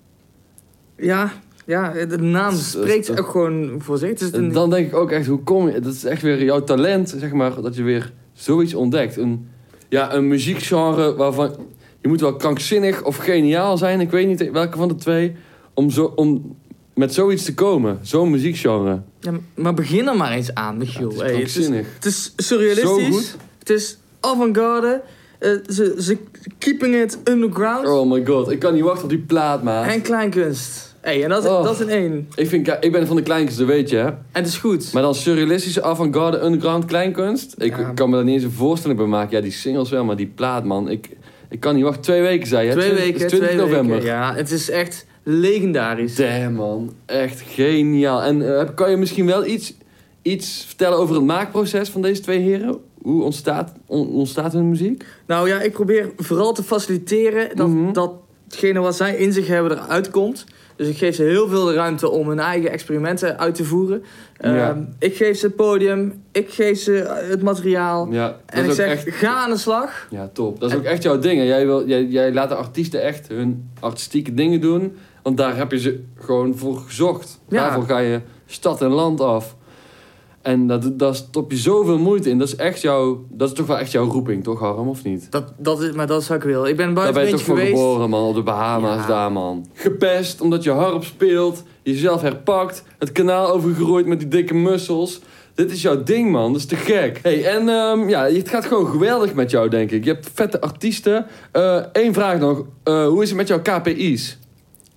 Ja, 0.97 1.31
ja, 1.69 2.05
de 2.05 2.17
naam 2.17 2.55
spreekt 2.55 3.19
ook 3.19 3.27
gewoon 3.27 3.75
voor 3.77 3.97
zich. 3.97 4.31
Een, 4.31 4.51
dan 4.51 4.69
denk 4.69 4.87
ik 4.87 4.95
ook 4.95 5.11
echt, 5.11 5.27
hoe 5.27 5.43
kom 5.43 5.69
je... 5.69 5.79
Dat 5.79 5.93
is 5.93 6.03
echt 6.03 6.21
weer 6.21 6.43
jouw 6.43 6.63
talent, 6.63 7.15
zeg 7.17 7.31
maar, 7.31 7.61
dat 7.61 7.75
je 7.75 7.83
weer 7.83 8.13
zoiets 8.33 8.73
ontdekt. 8.73 9.17
Een, 9.17 9.47
ja, 9.89 10.13
een 10.13 10.27
muziekgenre 10.27 11.15
waarvan... 11.15 11.55
Je 12.01 12.07
moet 12.07 12.21
wel 12.21 12.35
krankzinnig 12.35 13.03
of 13.03 13.17
geniaal 13.17 13.77
zijn, 13.77 13.99
ik 13.99 14.11
weet 14.11 14.27
niet 14.27 14.51
welke 14.51 14.77
van 14.77 14.87
de 14.87 14.95
twee... 14.95 15.35
om, 15.73 15.89
zo, 15.89 16.13
om 16.15 16.55
met 16.93 17.13
zoiets 17.13 17.43
te 17.43 17.53
komen, 17.53 17.99
zo'n 18.01 18.31
muziekgenre. 18.31 19.01
ja, 19.19 19.31
maar 19.55 19.73
begin 19.73 20.07
er 20.07 20.17
maar 20.17 20.31
eens 20.31 20.53
aan, 20.53 20.77
Michiel. 20.77 21.09
Het 21.09 21.15
is 21.15 21.21
Hey, 21.21 21.35
het, 21.35 21.47
is, 21.47 21.53
krankzinnig. 21.53 21.87
het 21.95 22.05
is 22.05 22.33
surrealistisch. 22.35 23.05
Zo 23.05 23.11
goed. 23.11 23.35
Het 23.59 23.69
is 23.69 23.97
avant-garde. 24.19 25.01
Eh, 25.39 25.51
ze, 25.67 25.95
ze 25.97 26.17
keeping 26.57 26.95
it 26.95 27.17
underground. 27.23 27.87
Oh 27.87 28.11
my 28.11 28.25
god, 28.25 28.51
ik 28.51 28.59
kan 28.59 28.73
niet 28.73 28.83
wachten 28.83 29.03
op 29.03 29.09
die 29.09 29.19
plaat, 29.19 29.63
maat. 29.63 29.87
En 29.87 30.01
kleinkunst. 30.01 30.88
Hey, 31.01 31.23
en 31.23 31.29
dat, 31.29 31.43
is- 31.43 31.49
Oh. 31.49 31.63
dat 31.63 31.73
is 31.73 31.79
in 31.81 31.89
één. 31.89 32.27
Ik, 32.35 32.47
vind, 32.47 32.67
ik 32.79 32.91
ben 32.91 33.07
van 33.07 33.15
de 33.15 33.21
kleinkunst, 33.21 33.57
dat 33.59 33.67
weet 33.67 33.89
je, 33.89 33.95
hè. 33.95 34.05
En 34.05 34.17
het 34.31 34.47
is 34.47 34.57
goed. 34.57 34.93
Maar 34.93 35.01
dan 35.01 35.15
surrealistische 35.15 35.83
avant-garde 35.83 36.39
underground 36.43 36.85
kleinkunst. 36.85 37.55
Ik 37.57 37.77
Ja. 37.77 37.91
kan 37.95 38.09
me 38.09 38.15
daar 38.15 38.25
niet 38.25 38.33
eens 38.33 38.43
een 38.43 38.51
voorstelling 38.51 38.99
bij 38.99 39.07
maken. 39.07 39.35
Ja, 39.37 39.43
die 39.43 39.51
singles 39.51 39.89
wel, 39.89 40.03
maar 40.05 40.15
die 40.15 40.31
plaat, 40.35 40.63
man. 40.65 40.89
Ik, 40.89 41.09
ik 41.49 41.59
kan 41.59 41.75
niet 41.75 41.83
wachten. 41.83 42.01
Twee 42.01 42.21
weken, 42.21 42.47
zei 42.47 42.63
je. 42.63 42.69
hè? 42.71 42.75
Twee 42.77 42.89
Twin- 42.89 43.01
weken, 43.01 43.13
het 43.21 43.31
is 43.31 43.37
20 43.37 43.49
twee 43.49 43.61
november. 43.69 43.95
weken. 43.95 44.09
Ja, 44.11 44.33
het 44.35 44.51
is 44.51 44.69
echt 44.69 45.05
legendarisch. 45.23 46.15
Damn, 46.15 46.53
man. 46.53 46.93
Echt 47.05 47.41
geniaal. 47.47 48.21
En 48.21 48.57
eh, 48.59 48.65
kan 48.75 48.89
je 48.89 48.97
misschien 48.97 49.25
wel 49.25 49.45
iets, 49.45 49.73
iets 50.21 50.63
vertellen 50.67 50.97
over 50.97 51.15
het 51.15 51.23
maakproces 51.23 51.89
van 51.89 52.01
deze 52.01 52.21
twee 52.21 52.39
heren? 52.39 52.77
Hoe 53.01 53.23
ontstaat, 53.23 53.73
on- 53.85 54.09
ontstaat 54.09 54.53
hun 54.53 54.69
muziek? 54.69 55.05
Nou 55.27 55.47
ja, 55.47 55.61
ik 55.61 55.71
probeer 55.71 56.11
vooral 56.17 56.53
te 56.53 56.63
faciliteren 56.63 57.55
dat, 57.55 57.67
Mhm. 57.67 57.91
dat 57.93 58.11
hetgene 58.47 58.79
wat 58.79 58.95
zij 58.95 59.15
in 59.15 59.33
zich 59.33 59.47
hebben 59.47 59.71
eruit 59.71 60.09
komt. 60.09 60.45
Dus 60.79 60.87
ik 60.87 60.97
geef 60.97 61.15
ze 61.15 61.23
heel 61.23 61.47
veel 61.47 61.65
de 61.65 61.73
ruimte 61.73 62.09
om 62.09 62.27
hun 62.27 62.39
eigen 62.39 62.71
experimenten 62.71 63.39
uit 63.39 63.55
te 63.55 63.63
voeren. 63.65 64.03
Ja. 64.37 64.69
Ehm, 64.69 64.83
ik 64.99 65.15
geef 65.15 65.37
ze 65.37 65.45
het 65.45 65.55
podium, 65.55 66.23
ik 66.31 66.49
geef 66.49 66.79
ze 66.79 67.01
eh, 67.01 67.29
het 67.29 67.41
materiaal. 67.41 68.07
Ja, 68.11 68.37
en 68.45 68.65
ik 68.65 68.71
zeg, 68.71 69.05
echt... 69.05 69.15
ga 69.15 69.33
aan 69.33 69.49
de 69.49 69.57
slag. 69.57 70.07
Ja, 70.09 70.29
top. 70.33 70.59
Dat 70.59 70.71
is 70.71 70.77
ook 70.77 70.83
echt 70.83 71.03
jouw 71.03 71.19
ding. 71.19 71.39
hè. 71.39 71.45
Jij, 71.45 71.65
wil, 71.65 71.87
jij, 71.87 72.03
jij 72.03 72.33
laat 72.33 72.49
de 72.49 72.55
artiesten 72.55 73.01
echt 73.01 73.27
hun 73.27 73.69
artistieke 73.79 74.33
dingen 74.33 74.61
doen. 74.61 74.97
Want 75.23 75.37
daar 75.37 75.57
heb 75.57 75.71
je 75.71 75.79
ze 75.79 76.03
gewoon 76.19 76.57
voor 76.57 76.77
gezocht. 76.77 77.39
Ja. 77.49 77.57
Daarvoor 77.57 77.83
ga 77.83 77.97
je 77.97 78.21
stad 78.45 78.81
en 78.81 78.89
land 78.89 79.21
af. 79.21 79.55
En 80.41 80.67
dat, 80.67 80.99
daar 80.99 81.15
stop 81.15 81.51
je 81.51 81.57
zoveel 81.57 81.97
moeite 81.97 82.29
in. 82.29 82.37
Dat 82.37 82.47
is, 82.47 82.55
echt 82.55 82.81
jouw, 82.81 83.25
dat 83.29 83.49
is 83.49 83.55
toch 83.55 83.65
wel 83.67 83.77
echt 83.77 83.91
jouw 83.91 84.05
roeping, 84.09 84.43
toch 84.43 84.59
Harm, 84.59 84.87
of 84.87 85.03
niet? 85.03 85.31
Dat, 85.31 85.53
dat 85.57 85.81
is, 85.81 85.91
maar 85.91 86.07
dat 86.07 86.21
is 86.21 86.27
wat 86.27 86.37
ik 86.37 86.43
wil. 86.43 86.65
Ik 86.65 86.75
ben 86.77 86.87
een 86.87 86.93
Daar 86.93 87.13
ben 87.13 87.25
je 87.25 87.31
toch 87.31 87.41
voor 87.41 87.55
geweest. 87.57 87.75
geboren, 87.77 88.09
man. 88.09 88.23
Op 88.27 88.35
de 88.35 88.41
Bahama's 88.43 89.01
Ja. 89.01 89.07
daar, 89.07 89.31
man. 89.31 89.67
Gepest 89.73 90.41
omdat 90.41 90.63
je 90.63 90.71
harp 90.71 91.03
speelt. 91.03 91.63
Jezelf 91.83 92.21
herpakt. 92.21 92.83
Het 92.97 93.11
kanaal 93.11 93.51
overgegroeid 93.51 94.05
met 94.05 94.19
die 94.19 94.27
dikke 94.27 94.53
mussels. 94.53 95.19
Dit 95.55 95.71
is 95.71 95.81
jouw 95.81 96.03
ding, 96.03 96.31
man. 96.31 96.51
Dat 96.51 96.61
is 96.61 96.67
te 96.67 96.75
gek. 96.75 97.19
Hey, 97.23 97.45
en 97.45 97.69
ehm, 97.69 98.09
ja, 98.09 98.23
het 98.23 98.49
gaat 98.49 98.65
gewoon 98.65 98.87
geweldig 98.87 99.33
met 99.33 99.51
jou, 99.51 99.69
denk 99.69 99.91
ik. 99.91 100.03
Je 100.03 100.11
hebt 100.13 100.29
vette 100.33 100.61
artiesten. 100.61 101.25
Eén 101.91 102.13
vraag 102.13 102.39
nog. 102.39 102.63
Eh, 102.83 103.07
hoe 103.07 103.21
is 103.23 103.27
het 103.29 103.37
met 103.37 103.47
jouw 103.47 103.61
KPI's? 103.61 104.37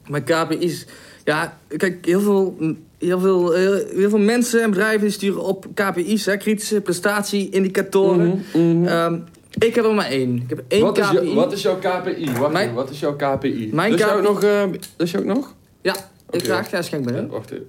Mijn 0.06 0.24
KPI's. 0.24 0.86
Ja, 1.24 1.58
kijk, 1.76 2.06
heel 2.06 2.20
veel, 2.20 2.56
heel 3.02 3.20
veel, 3.20 3.52
heel, 3.52 3.74
heel 3.94 4.08
veel 4.08 4.18
mensen 4.18 4.62
en 4.62 4.70
bedrijven 4.70 5.12
sturen 5.12 5.42
op 5.42 5.66
KPI's, 5.74 6.26
hè, 6.26 6.36
kritische 6.36 6.80
prestatie-indicatoren. 6.80 8.42
Mhm, 8.54 8.78
mhm. 8.78 8.86
Ehm, 8.86 9.18
ik 9.58 9.74
heb 9.74 9.84
er 9.84 9.94
maar 9.94 10.06
één. 10.10 10.36
Ik 10.36 10.48
heb 10.48 10.62
één 10.68 10.82
wat, 10.82 10.98
is 10.98 11.04
KPI. 11.06 11.14
jou- 11.14 11.34
wat 11.34 11.52
is 11.52 11.62
jouw 11.62 11.76
KPI? 11.78 12.32
Wacht 12.38 12.52
Mijn- 12.52 12.64
even, 12.64 12.74
wat 12.74 12.90
is 12.90 13.00
jouw 13.00 13.16
KPI? 13.16 13.70
Mijn 13.72 13.92
is 13.92 13.98
jou 14.00 14.12
KPI 14.20 14.28
nog... 14.28 14.42
eh, 14.42 14.60
dat 14.96 15.06
is 15.06 15.10
jou 15.10 15.28
ook 15.30 15.34
nog? 15.36 15.54
Ja, 15.80 15.94
ik 15.94 16.00
Oké. 16.34 16.44
graag. 16.44 16.70
Ja, 16.70 16.82
schenk 16.82 17.04
me. 17.04 17.10
Ja, 17.12 17.16
hè. 17.18 17.26
wacht 17.26 17.50
even. 17.50 17.66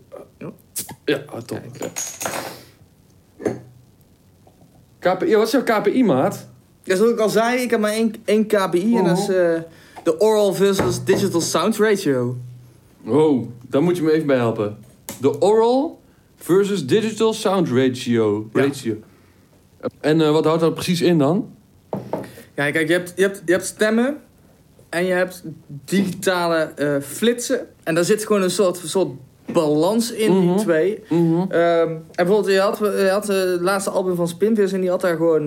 Ja. 1.06 1.22
Ah, 1.28 1.42
top. 1.42 1.60
KPI, 5.00 5.36
wat 5.36 5.46
is 5.48 5.52
jouw 5.52 5.64
KPI, 5.64 6.04
maat? 6.04 6.48
Ja, 6.84 6.96
zoals 6.96 7.12
ik 7.12 7.20
al 7.20 7.30
zei, 7.30 7.62
ik 7.62 7.70
heb 7.70 7.80
maar 7.80 7.92
één, 7.92 8.14
één 8.26 8.46
KPI 8.48 8.98
en 8.98 9.04
dat 9.04 9.18
is 9.18 9.28
eh, 9.28 9.60
de 10.04 10.20
oral 10.20 10.54
versus 10.54 11.04
digital 11.04 11.42
sound 11.42 11.78
ratio. 11.78 12.38
Wow, 13.02 13.46
daar 13.68 13.84
moet 13.84 13.98
je 13.98 14.04
me 14.04 14.12
even 14.12 14.28
bij 14.28 14.38
helpen. 14.38 14.78
De 15.22 15.42
oral 15.42 16.00
versus 16.36 16.86
digital 16.86 17.34
sound 17.34 17.68
ratio. 17.70 18.50
Ja. 18.54 18.62
ratio. 18.62 18.96
En 20.00 20.22
eh, 20.22 20.32
wat 20.32 20.46
houdt 20.46 20.62
dat 20.62 20.74
precies 20.74 21.02
in 21.02 21.18
dan? 21.18 21.50
Ja, 22.56 22.72
kijk, 22.72 22.88
je 22.88 22.94
hebt, 22.94 23.14
je 23.16 23.22
hebt, 23.22 23.42
je 23.46 23.52
hebt 23.52 23.66
stemmen 23.66 24.18
en 24.90 25.06
je 25.06 25.14
hebt 25.14 25.44
digitale 25.86 26.56
eh, 26.76 26.96
flitsen. 27.02 27.60
En 27.84 27.96
daar 27.96 28.04
zit 28.04 28.26
gewoon 28.26 28.42
een 28.42 28.50
soort, 28.52 28.78
soort 28.86 29.10
balans 29.54 30.12
in 30.12 30.32
Mhm. 30.32 30.48
die 30.56 30.64
twee. 30.64 31.04
Mhm. 31.10 31.52
Ehm, 31.52 31.90
en 31.90 32.02
bijvoorbeeld, 32.16 32.54
je 32.54 32.60
had, 32.60 32.78
je 32.78 33.08
had 33.12 33.30
eh, 33.30 33.36
het 33.38 33.62
laatste 33.62 33.90
album 33.90 34.16
van 34.16 34.28
Spinvis 34.28 34.72
en 34.72 34.82
die 34.82 34.90
had 34.90 35.02
daar 35.02 35.16
gewoon, 35.16 35.46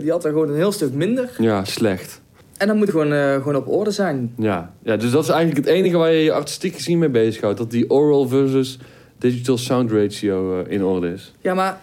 die 0.00 0.10
had 0.10 0.22
daar 0.22 0.32
gewoon 0.32 0.48
een 0.48 0.54
heel 0.56 0.72
stuk 0.72 0.92
minder. 0.92 1.30
Ja, 1.38 1.64
slecht. 1.64 2.20
En 2.56 2.66
dat 2.68 2.76
moet 2.76 2.90
gewoon, 2.90 3.12
gewoon 3.42 3.56
op 3.56 3.68
orde 3.68 3.90
zijn. 3.90 4.34
Ja. 4.38 4.74
ja, 4.82 4.96
dus 4.96 5.10
dat 5.10 5.22
is 5.22 5.28
eigenlijk 5.28 5.66
het 5.66 5.76
enige 5.76 5.96
waar 5.96 6.12
je 6.12 6.22
je 6.24 6.32
artistiek 6.32 6.74
gezien 6.74 6.98
mee 6.98 7.08
bezighoudt. 7.08 7.58
Dat 7.58 7.70
die 7.70 7.90
oral 7.90 8.28
versus 8.28 8.78
digital 9.22 9.58
sound 9.58 9.90
ratio 9.92 10.60
eh, 10.62 10.72
in 10.72 10.84
orde 10.84 11.12
is. 11.12 11.32
Ja, 11.40 11.54
maar 11.54 11.80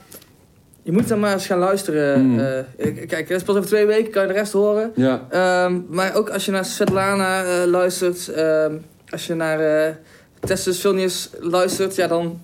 je 0.83 0.91
moet 0.91 1.07
dan 1.07 1.19
maar 1.19 1.33
eens 1.33 1.45
gaan 1.45 1.59
luisteren. 1.59 2.25
Mm. 2.25 2.39
Eh, 2.39 3.05
kijk, 3.07 3.27
dat 3.27 3.37
is 3.37 3.43
pas 3.43 3.55
over 3.55 3.67
twee 3.69 3.85
weken, 3.85 4.11
kan 4.11 4.21
je 4.21 4.27
de 4.27 4.33
rest 4.33 4.51
horen. 4.53 4.91
Ja, 4.95 5.25
Ehm, 5.29 5.79
maar 5.89 6.15
ook 6.15 6.29
als 6.29 6.45
je 6.45 6.51
naar 6.51 6.65
Svetlana 6.65 7.43
eh, 7.43 7.65
luistert, 7.65 8.27
ehm, 8.27 8.73
als 9.09 9.27
je 9.27 9.33
naar 9.33 9.59
eh 9.59 9.93
Tessus 10.39 10.79
Vilnius 10.81 11.29
luistert, 11.39 11.95
ja, 11.95 12.07
dan, 12.07 12.39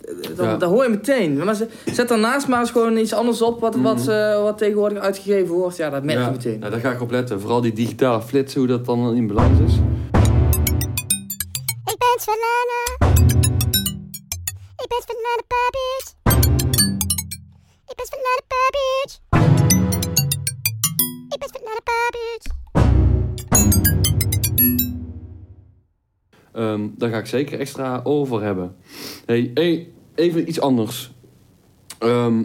eh, 0.00 0.14
dan, 0.36 0.46
Ja. 0.46 0.56
dan 0.56 0.70
hoor 0.72 0.82
je 0.82 0.88
meteen. 0.90 1.44
Maar 1.44 1.54
ze- 1.54 1.68
zet 1.92 2.08
daarnaast 2.08 2.48
maar 2.48 2.60
eens 2.60 2.70
gewoon 2.70 2.96
iets 2.96 3.12
anders 3.12 3.42
op 3.42 3.60
wat, 3.60 3.76
wat, 3.76 3.98
Mhm. 3.98 4.10
eh, 4.10 4.42
wat 4.42 4.58
tegenwoordig 4.58 4.98
uitgegeven 4.98 5.54
wordt. 5.54 5.76
Ja, 5.76 5.90
dat 5.90 6.02
merk 6.02 6.18
je 6.18 6.24
ja. 6.24 6.30
meteen. 6.30 6.58
Ja, 6.60 6.70
daar 6.70 6.80
ga 6.80 6.90
ik 6.92 7.00
op 7.00 7.10
letten. 7.10 7.40
Vooral 7.40 7.60
die 7.60 7.72
digitale 7.72 8.22
flitsen, 8.22 8.58
hoe 8.60 8.68
dat 8.68 8.84
dan 8.86 9.14
in 9.14 9.26
balans 9.26 9.60
is. 9.66 9.74
Ik 11.84 11.96
ben 11.98 12.16
Svetlana. 12.18 13.35
Ik 14.86 14.92
ben 14.92 15.02
Svetlana 15.02 15.42
Babic. 15.52 16.04
Ik 17.86 17.94
ben 17.96 18.06
Svetlana 18.06 18.42
Babic. 18.52 19.10
Ik 21.28 21.38
ben 21.38 21.48
Svetlana 21.48 21.80
Babic. 21.84 22.42
Ehm, 26.52 26.88
daar 26.98 27.10
ga 27.10 27.18
ik 27.18 27.26
zeker 27.26 27.60
extra 27.60 28.02
voor 28.02 28.42
hebben. 28.42 28.76
Hey, 29.24 29.50
hey, 29.54 29.92
even 30.14 30.48
iets 30.48 30.60
anders. 30.60 31.12
Ehm, 31.98 32.42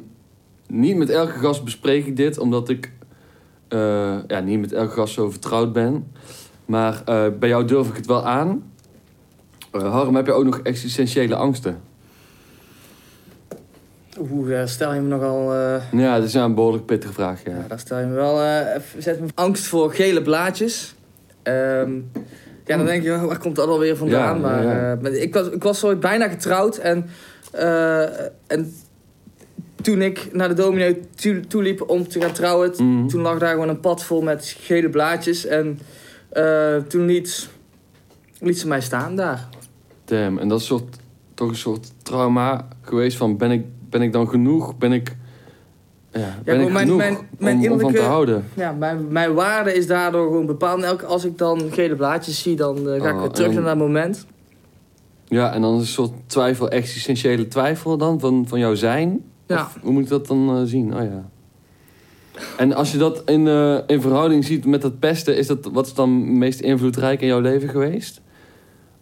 niet 0.67 0.95
met 0.95 1.09
elke 1.09 1.39
gast 1.39 1.63
bespreek 1.63 2.05
ik 2.05 2.15
dit, 2.15 2.37
omdat 2.37 2.69
ik 2.69 2.91
eh, 3.67 4.19
ja, 4.27 4.39
niet 4.39 4.59
met 4.59 4.73
elke 4.73 4.93
gast 4.93 5.13
zo 5.13 5.29
vertrouwd 5.29 5.73
ben. 5.73 6.11
Maar 6.65 7.01
eh, 7.05 7.27
bij 7.39 7.49
jou 7.49 7.65
durf 7.65 7.89
ik 7.89 7.95
het 7.95 8.05
wel 8.05 8.25
aan. 8.25 8.73
Eh, 9.71 9.91
Harm, 9.91 10.15
heb 10.15 10.25
je 10.25 10.31
ook 10.31 10.45
nog 10.45 10.59
existentiële 10.59 11.35
angsten? 11.35 11.90
Oeh, 14.19 14.49
daar 14.49 14.69
stel 14.69 14.93
je 14.93 14.99
me 15.01 15.07
nogal... 15.07 15.53
eh, 15.53 15.81
Ja, 15.91 16.15
dat 16.15 16.27
is 16.27 16.33
een 16.33 16.55
behoorlijk 16.55 16.85
pittige 16.85 17.13
vraag. 17.13 17.43
Ja. 17.43 17.51
ja, 17.51 17.65
daar 17.67 17.79
stel 17.79 17.99
je 17.99 18.05
me 18.05 18.13
wel... 18.13 18.41
eh, 18.41 18.81
zet 18.97 19.19
me 19.19 19.27
angst 19.33 19.65
voor 19.65 19.93
gele 19.93 20.21
blaadjes. 20.21 20.95
Ehm, 21.43 21.93
ja, 22.65 22.77
dan 22.77 22.85
denk 22.85 23.03
je, 23.03 23.19
waar 23.27 23.37
komt 23.39 23.55
dat 23.55 23.67
alweer 23.67 23.97
vandaan? 23.97 24.35
Ja, 24.35 24.41
maar 24.41 24.63
ja, 24.63 24.97
eh, 25.03 25.21
ik, 25.21 25.33
was, 25.33 25.47
ik 25.49 25.63
was 25.63 25.83
ooit 25.83 25.99
bijna 25.99 26.27
getrouwd 26.27 26.77
en... 26.77 27.05
eh, 27.51 28.19
en 28.47 28.73
toen 29.81 30.01
ik 30.01 30.29
naar 30.33 30.47
de 30.47 30.53
dominee 30.53 30.99
toe, 31.15 31.39
toeliep 31.47 31.89
om 31.89 32.07
te 32.07 32.21
gaan 32.21 32.31
trouwen... 32.31 32.71
Mhm. 32.77 33.07
toen 33.07 33.21
lag 33.21 33.39
daar 33.39 33.51
gewoon 33.51 33.69
een 33.69 33.79
pad 33.79 34.03
vol 34.03 34.21
met 34.21 34.55
gele 34.59 34.89
blaadjes. 34.89 35.45
En 35.45 35.79
eh, 36.29 36.75
toen 36.75 37.05
liet, 37.05 37.49
liet 38.39 38.59
ze 38.59 38.67
mij 38.67 38.81
staan 38.81 39.15
daar. 39.15 39.47
Damn, 40.05 40.37
en 40.37 40.47
dat 40.47 40.59
is 40.59 40.65
soort, 40.65 40.95
toch 41.33 41.49
een 41.49 41.55
soort 41.55 41.91
trauma 42.03 42.67
geweest 42.81 43.17
van 43.17 43.37
ben 43.37 43.51
ik, 43.51 43.65
ben 43.91 44.01
ik 44.01 44.11
dan 44.13 44.27
genoeg? 44.29 44.77
Ben 44.77 44.91
ik, 44.91 45.15
ja, 46.11 46.35
ben 46.43 46.61
ik 46.61 46.71
mijn- 46.71 46.77
genoeg 46.85 46.97
mijn- 46.97 47.17
mijn 47.39 47.57
om, 47.57 47.71
om 47.71 47.79
van 47.79 47.93
te 47.93 48.01
houden? 48.01 48.43
Ja, 48.53 48.71
mijn, 48.71 49.11
mijn 49.11 49.33
waarde 49.33 49.73
is 49.73 49.87
daardoor 49.87 50.27
gewoon 50.27 50.45
bepaald. 50.45 50.81
Elke, 50.81 51.05
als 51.05 51.25
ik 51.25 51.37
dan 51.37 51.61
gele 51.71 51.95
blaadjes 51.95 52.41
zie, 52.41 52.55
dan 52.55 52.77
eh, 52.89 53.01
ga 53.01 53.09
ik 53.09 53.15
Oh, 53.15 53.21
weer 53.21 53.29
terug 53.29 53.53
naar 53.53 53.63
dat 53.63 53.77
moment. 53.77 54.25
Ja, 55.27 55.53
en 55.53 55.61
dan 55.61 55.73
is 55.73 55.79
een 55.79 55.85
soort 55.87 56.11
twijfel, 56.25 56.69
existentiële 56.69 57.47
twijfel 57.47 57.97
dan 57.97 58.19
van, 58.19 58.45
van 58.47 58.59
jouw 58.59 58.75
zijn? 58.75 59.23
Ja. 59.47 59.61
Of 59.61 59.77
hoe 59.81 59.91
moet 59.91 60.03
ik 60.03 60.09
dat 60.09 60.27
dan 60.27 60.49
eh, 60.57 60.61
zien? 60.65 60.95
Oh 60.95 61.03
ja. 61.03 61.29
En 62.57 62.73
als 62.73 62.91
je 62.91 62.97
dat 62.97 63.21
in, 63.25 63.47
eh, 63.47 63.77
in 63.87 64.01
verhouding 64.01 64.45
ziet 64.45 64.65
met 64.65 64.81
dat 64.81 64.99
pesten, 64.99 65.37
is 65.37 65.47
dat, 65.47 65.69
wat 65.73 65.85
is 65.85 65.93
dan 65.93 66.37
meest 66.37 66.59
invloedrijk 66.59 67.21
in 67.21 67.27
jouw 67.27 67.39
leven 67.39 67.69
geweest? 67.69 68.21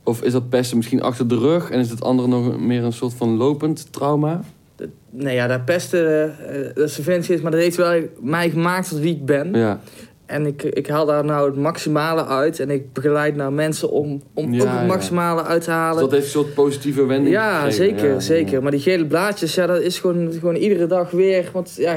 Of 0.04 0.22
is 0.22 0.32
dat 0.32 0.50
pesten 0.50 0.78
misschien 0.78 1.02
achter 1.02 1.28
de 1.28 1.38
rug 1.38 1.70
en 1.70 1.80
is 1.80 1.90
het 1.90 2.02
andere 2.04 2.28
nog 2.28 2.60
meer 2.60 2.84
een 2.84 2.94
soort 2.94 3.14
van 3.14 3.38
lopend 3.38 3.92
trauma? 3.94 4.42
Nee, 5.12 5.36
ja, 5.36 5.48
dat 5.48 5.66
pesten, 5.66 6.36
eh, 6.50 6.76
dat 6.76 7.00
is 7.30 7.42
maar 7.42 7.52
dat 7.52 7.60
heeft 7.60 7.76
wel 7.76 8.02
mij 8.20 8.50
gemaakt 8.50 8.90
tot 8.90 9.00
wie 9.00 9.16
ik 9.16 9.26
ben. 9.26 9.54
Ja, 9.54 9.80
En 10.26 10.46
ik, 10.46 10.64
ik 10.64 10.88
haal 10.88 11.06
daar 11.06 11.26
nou 11.26 11.50
het 11.50 11.58
maximale 11.60 12.26
uit. 12.26 12.60
En 12.60 12.70
ik 12.70 12.94
begeleid 12.94 13.36
nou 13.36 13.52
mensen 13.52 13.90
om, 13.92 14.22
om 14.34 14.54
Ja, 14.54 14.62
ook 14.62 14.68
het 14.68 14.80
ja. 14.80 14.86
maximale 14.86 15.44
uit 15.44 15.62
te 15.62 15.70
dus 15.70 15.76
halen. 15.76 16.02
dat 16.02 16.12
heeft 16.12 16.24
een 16.24 16.30
soort 16.30 16.54
positieve 16.54 17.06
wending 17.06 17.36
ja, 17.36 17.70
zeker, 17.70 18.14
Ja, 18.14 18.20
zeker. 18.20 18.62
Maar 18.62 18.72
die 18.72 18.80
gele 18.80 19.06
blaadjes, 19.06 19.56
ja, 19.56 19.66
dat 19.66 19.82
is 19.82 20.00
gewoon, 20.00 20.32
gewoon 20.32 20.56
iedere 20.56 20.88
dag 20.88 21.12
weer. 21.12 21.50
Want 21.54 21.74
ja, 21.78 21.94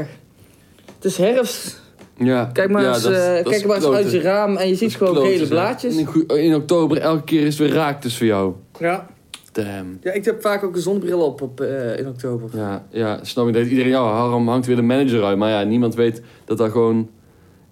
het 0.94 1.04
is 1.04 1.16
herfst. 1.16 1.80
Ja, 2.16 2.50
Kijk 2.52 2.70
maar 2.70 2.88
eens, 2.88 3.02
dat 3.02 3.12
eh, 3.12 3.34
dat 3.34 3.48
kijk 3.48 3.66
maar 3.66 3.76
eens 3.76 3.86
uit 3.86 4.12
je 4.12 4.20
raam 4.20 4.56
en 4.56 4.68
je 4.68 4.74
ziet 4.74 4.96
gewoon 4.96 5.14
kloten, 5.14 5.32
gele 5.32 5.46
blaadjes. 5.46 5.96
In, 6.26 6.54
oktober, 6.54 6.98
elke 6.98 7.24
keer 7.24 7.46
is 7.46 7.58
het 7.58 7.68
weer 7.68 7.76
raak 7.76 8.02
dus 8.02 8.16
voor 8.16 8.26
jou. 8.26 8.52
Ja. 8.78 9.06
Damn. 9.52 9.98
ja, 10.02 10.12
ik 10.12 10.24
heb 10.24 10.40
vaak 10.40 10.64
ook 10.64 10.74
een 10.74 10.80
zonnebril 10.80 11.20
op, 11.20 11.40
op 11.42 11.60
eh, 11.60 11.98
in 11.98 12.08
oktober. 12.08 12.50
Ja, 12.54 12.86
ja, 12.90 13.18
snap 13.24 13.48
ik. 13.48 13.54
Dat 13.54 13.66
iedereen, 13.66 13.90
ja, 13.90 14.02
Harm 14.02 14.48
hangt 14.48 14.66
weer 14.66 14.76
de 14.76 14.82
manager 14.82 15.24
uit. 15.24 15.38
Maar 15.38 15.50
ja, 15.50 15.62
niemand 15.62 15.94
weet 15.94 16.22
dat 16.44 16.58
dat 16.58 16.70
gewoon 16.70 17.10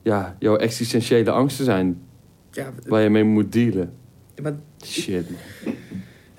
ja, 0.03 0.37
jouw 0.39 0.57
existentiële 0.57 1.31
angsten 1.31 1.65
zijn. 1.65 2.03
Ja, 2.51 2.73
Waar 2.87 3.03
je 3.03 3.11
mee 3.11 3.25
moet 3.25 3.53
dealen. 3.53 3.93
maar 4.43 4.55
Shit. 4.85 5.27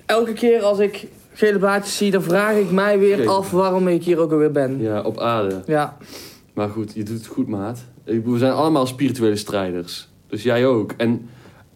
elke 0.06 0.32
keer 0.32 0.62
als 0.62 0.78
ik 0.78 1.06
gele 1.32 1.58
blaadjes 1.58 1.96
zie, 1.96 2.10
dan 2.10 2.22
vraag 2.22 2.56
ik 2.56 2.70
mij 2.70 2.98
weer 2.98 3.28
af 3.28 3.50
waarom 3.50 3.88
ik 3.88 4.04
hier 4.04 4.18
ook 4.18 4.32
alweer 4.32 4.52
ben. 4.52 4.80
Ja, 4.80 5.00
op 5.02 5.18
aarde. 5.18 5.62
Ja. 5.66 5.96
Maar 6.54 6.68
goed, 6.68 6.92
je 6.94 7.02
doet 7.02 7.16
het 7.16 7.26
goed, 7.26 7.48
maat. 7.48 7.84
We 8.04 8.38
zijn 8.38 8.52
allemaal 8.52 8.86
spirituele 8.86 9.36
strijders. 9.36 10.08
Dus 10.26 10.42
jij 10.42 10.66
ook. 10.66 10.92
En 10.96 11.28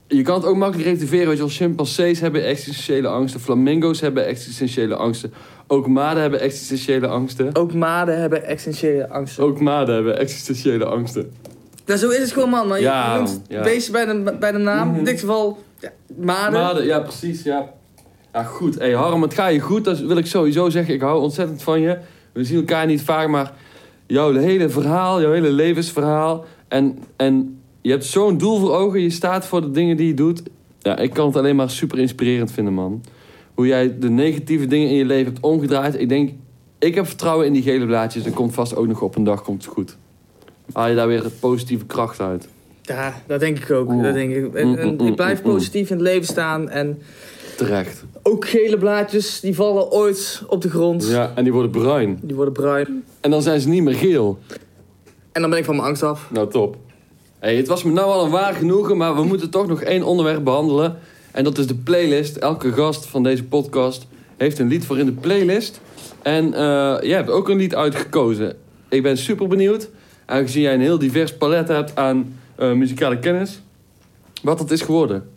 je 0.08 0.22
kan 0.22 0.34
het 0.34 0.44
ook 0.44 0.56
makkelijk 0.56 0.88
relativeren. 0.88 1.26
Weet 1.26 1.36
je 1.36 1.42
wel, 1.42 1.52
chimpansees 1.52 2.20
hebben 2.20 2.44
existentiële 2.44 3.08
angsten. 3.08 3.40
Flamingo's 3.40 4.00
hebben 4.00 4.26
existentiële 4.26 4.96
angsten. 4.96 5.32
Ook 5.66 5.86
maden 5.86 6.22
hebben 6.22 6.40
existentiële 6.40 7.06
angsten. 7.06 7.54
Ook 7.54 7.72
maden 7.72 8.20
hebben 8.20 8.44
essentiële 8.46 9.08
angsten. 9.08 9.44
Ook 9.44 9.60
maden 9.60 9.94
hebben 9.94 10.18
existentiële 10.18 10.84
angsten. 10.84 11.32
Nou, 11.86 11.98
zo 11.98 12.08
is 12.08 12.18
het 12.18 12.32
gewoon, 12.32 12.50
man. 12.50 12.68
Maar 12.68 12.80
Ja, 12.80 13.12
je 13.12 13.18
noemt 13.18 13.42
ja. 13.48 13.62
beestje 13.62 13.92
bij 13.92 14.04
de, 14.04 14.36
bij 14.40 14.52
de 14.52 14.58
naam. 14.58 14.88
Mhm. 14.88 14.98
In 14.98 15.04
dit 15.04 15.20
geval, 15.20 15.58
ja, 15.78 15.92
maden. 16.16 16.60
Maden, 16.60 16.84
ja, 16.84 17.00
precies, 17.00 17.42
ja. 17.42 17.72
Ja, 18.32 18.42
goed. 18.42 18.78
Hey, 18.78 18.92
Harm, 18.92 19.22
het 19.22 19.34
gaat 19.34 19.52
je 19.52 19.60
goed. 19.60 19.84
Dat 19.84 19.98
wil 19.98 20.16
ik 20.16 20.26
sowieso 20.26 20.70
zeggen. 20.70 20.94
Ik 20.94 21.00
hou 21.00 21.20
ontzettend 21.22 21.62
van 21.62 21.80
je. 21.80 21.98
We 22.32 22.44
zien 22.44 22.56
elkaar 22.58 22.86
niet 22.86 23.02
vaak, 23.02 23.28
maar 23.28 23.52
jouw 24.06 24.32
hele 24.34 24.68
verhaal, 24.68 25.20
jouw 25.20 25.32
hele 25.32 25.50
levensverhaal. 25.50 26.44
En, 26.68 26.98
en 27.16 27.55
je 27.86 27.92
hebt 27.92 28.04
zo'n 28.04 28.38
doel 28.38 28.58
voor 28.58 28.76
ogen. 28.76 29.00
Je 29.00 29.10
staat 29.10 29.46
voor 29.46 29.60
de 29.60 29.70
dingen 29.70 29.96
die 29.96 30.06
je 30.06 30.14
doet. 30.14 30.42
Ja, 30.78 30.98
ik 30.98 31.10
kan 31.10 31.26
het 31.26 31.36
alleen 31.36 31.56
maar 31.56 31.70
super 31.70 31.98
inspirerend 31.98 32.52
vinden, 32.52 32.72
man. 32.72 33.04
Hoe 33.54 33.66
jij 33.66 33.98
de 33.98 34.10
negatieve 34.10 34.66
dingen 34.66 34.88
in 34.88 34.94
je 34.94 35.04
leven 35.04 35.32
hebt 35.32 35.44
omgedraaid. 35.44 36.00
Ik 36.00 36.08
denk, 36.08 36.30
ik 36.78 36.94
heb 36.94 37.06
vertrouwen 37.06 37.46
in 37.46 37.52
die 37.52 37.62
gele 37.62 37.86
blaadjes. 37.86 38.24
Er 38.24 38.32
komt 38.32 38.54
vast 38.54 38.76
ook 38.76 38.86
nog 38.86 39.00
op 39.00 39.16
een 39.16 39.24
dag 39.24 39.42
komt 39.42 39.64
het 39.64 39.72
goed. 39.72 39.96
Haal 40.72 40.88
je 40.88 40.94
daar 40.94 41.08
weer 41.08 41.30
positieve 41.40 41.86
kracht 41.86 42.20
uit. 42.20 42.48
Ja, 42.82 43.22
dat 43.26 43.40
denk 43.40 43.58
ik 43.58 43.70
ook. 43.70 44.02
Dat 44.02 44.14
denk 44.14 44.34
ik. 44.34 44.54
En, 44.54 44.78
en 44.78 44.88
Mm, 44.88 44.96
mm, 44.96 45.06
ik 45.06 45.16
blijf 45.16 45.42
mm, 45.42 45.46
mm. 45.46 45.54
positief 45.54 45.90
in 45.90 45.96
het 45.96 46.04
leven 46.06 46.26
staan. 46.26 46.68
En 46.68 46.98
Terecht. 47.56 48.04
ook 48.22 48.48
gele 48.48 48.78
blaadjes, 48.78 49.40
die 49.40 49.54
vallen 49.54 49.90
ooit 49.90 50.42
op 50.46 50.62
de 50.62 50.70
grond. 50.70 51.08
Ja, 51.08 51.32
en 51.34 51.44
die 51.44 51.52
worden 51.52 51.70
bruin. 51.70 52.18
Die 52.22 52.36
worden 52.36 52.54
bruin. 52.54 53.04
En 53.20 53.30
dan 53.30 53.42
zijn 53.42 53.60
ze 53.60 53.68
niet 53.68 53.82
meer 53.82 53.94
geel. 53.94 54.38
En 55.32 55.40
dan 55.40 55.50
ben 55.50 55.58
ik 55.58 55.64
van 55.64 55.76
mijn 55.76 55.88
angst 55.88 56.02
af. 56.02 56.30
Nou, 56.30 56.50
top. 56.50 56.76
Hey, 57.38 57.56
het 57.56 57.66
was 57.66 57.82
me 57.82 57.92
nou 57.92 58.06
al 58.10 58.24
een 58.24 58.30
waar 58.30 58.54
genoegen, 58.54 58.96
maar 58.96 59.14
we 59.14 59.22
moeten 59.22 59.50
toch 59.50 59.66
nog 59.66 59.82
één 59.82 60.02
onderwerp 60.02 60.44
behandelen. 60.44 60.98
En 61.32 61.44
dat 61.44 61.58
is 61.58 61.66
de 61.66 61.74
playlist. 61.74 62.36
Elke 62.36 62.72
gast 62.72 63.06
van 63.06 63.22
deze 63.22 63.44
podcast 63.44 64.06
heeft 64.36 64.58
een 64.58 64.68
lied 64.68 64.84
voor 64.86 64.98
in 64.98 65.06
de 65.06 65.12
playlist. 65.12 65.80
En 66.22 66.54
eh, 66.54 66.96
jij 67.00 67.16
hebt 67.16 67.30
ook 67.30 67.48
een 67.48 67.56
lied 67.56 67.74
uitgekozen. 67.74 68.56
Ik 68.88 69.02
ben 69.02 69.16
super 69.18 69.48
benieuwd, 69.48 69.88
aangezien 70.26 70.62
jij 70.62 70.74
een 70.74 70.80
heel 70.80 70.98
divers 70.98 71.36
palet 71.36 71.68
hebt 71.68 71.96
aan 71.96 72.38
eh, 72.54 72.72
muzikale 72.72 73.18
kennis, 73.18 73.60
wat 74.42 74.58
het 74.58 74.70
is 74.70 74.82
geworden. 74.82 75.28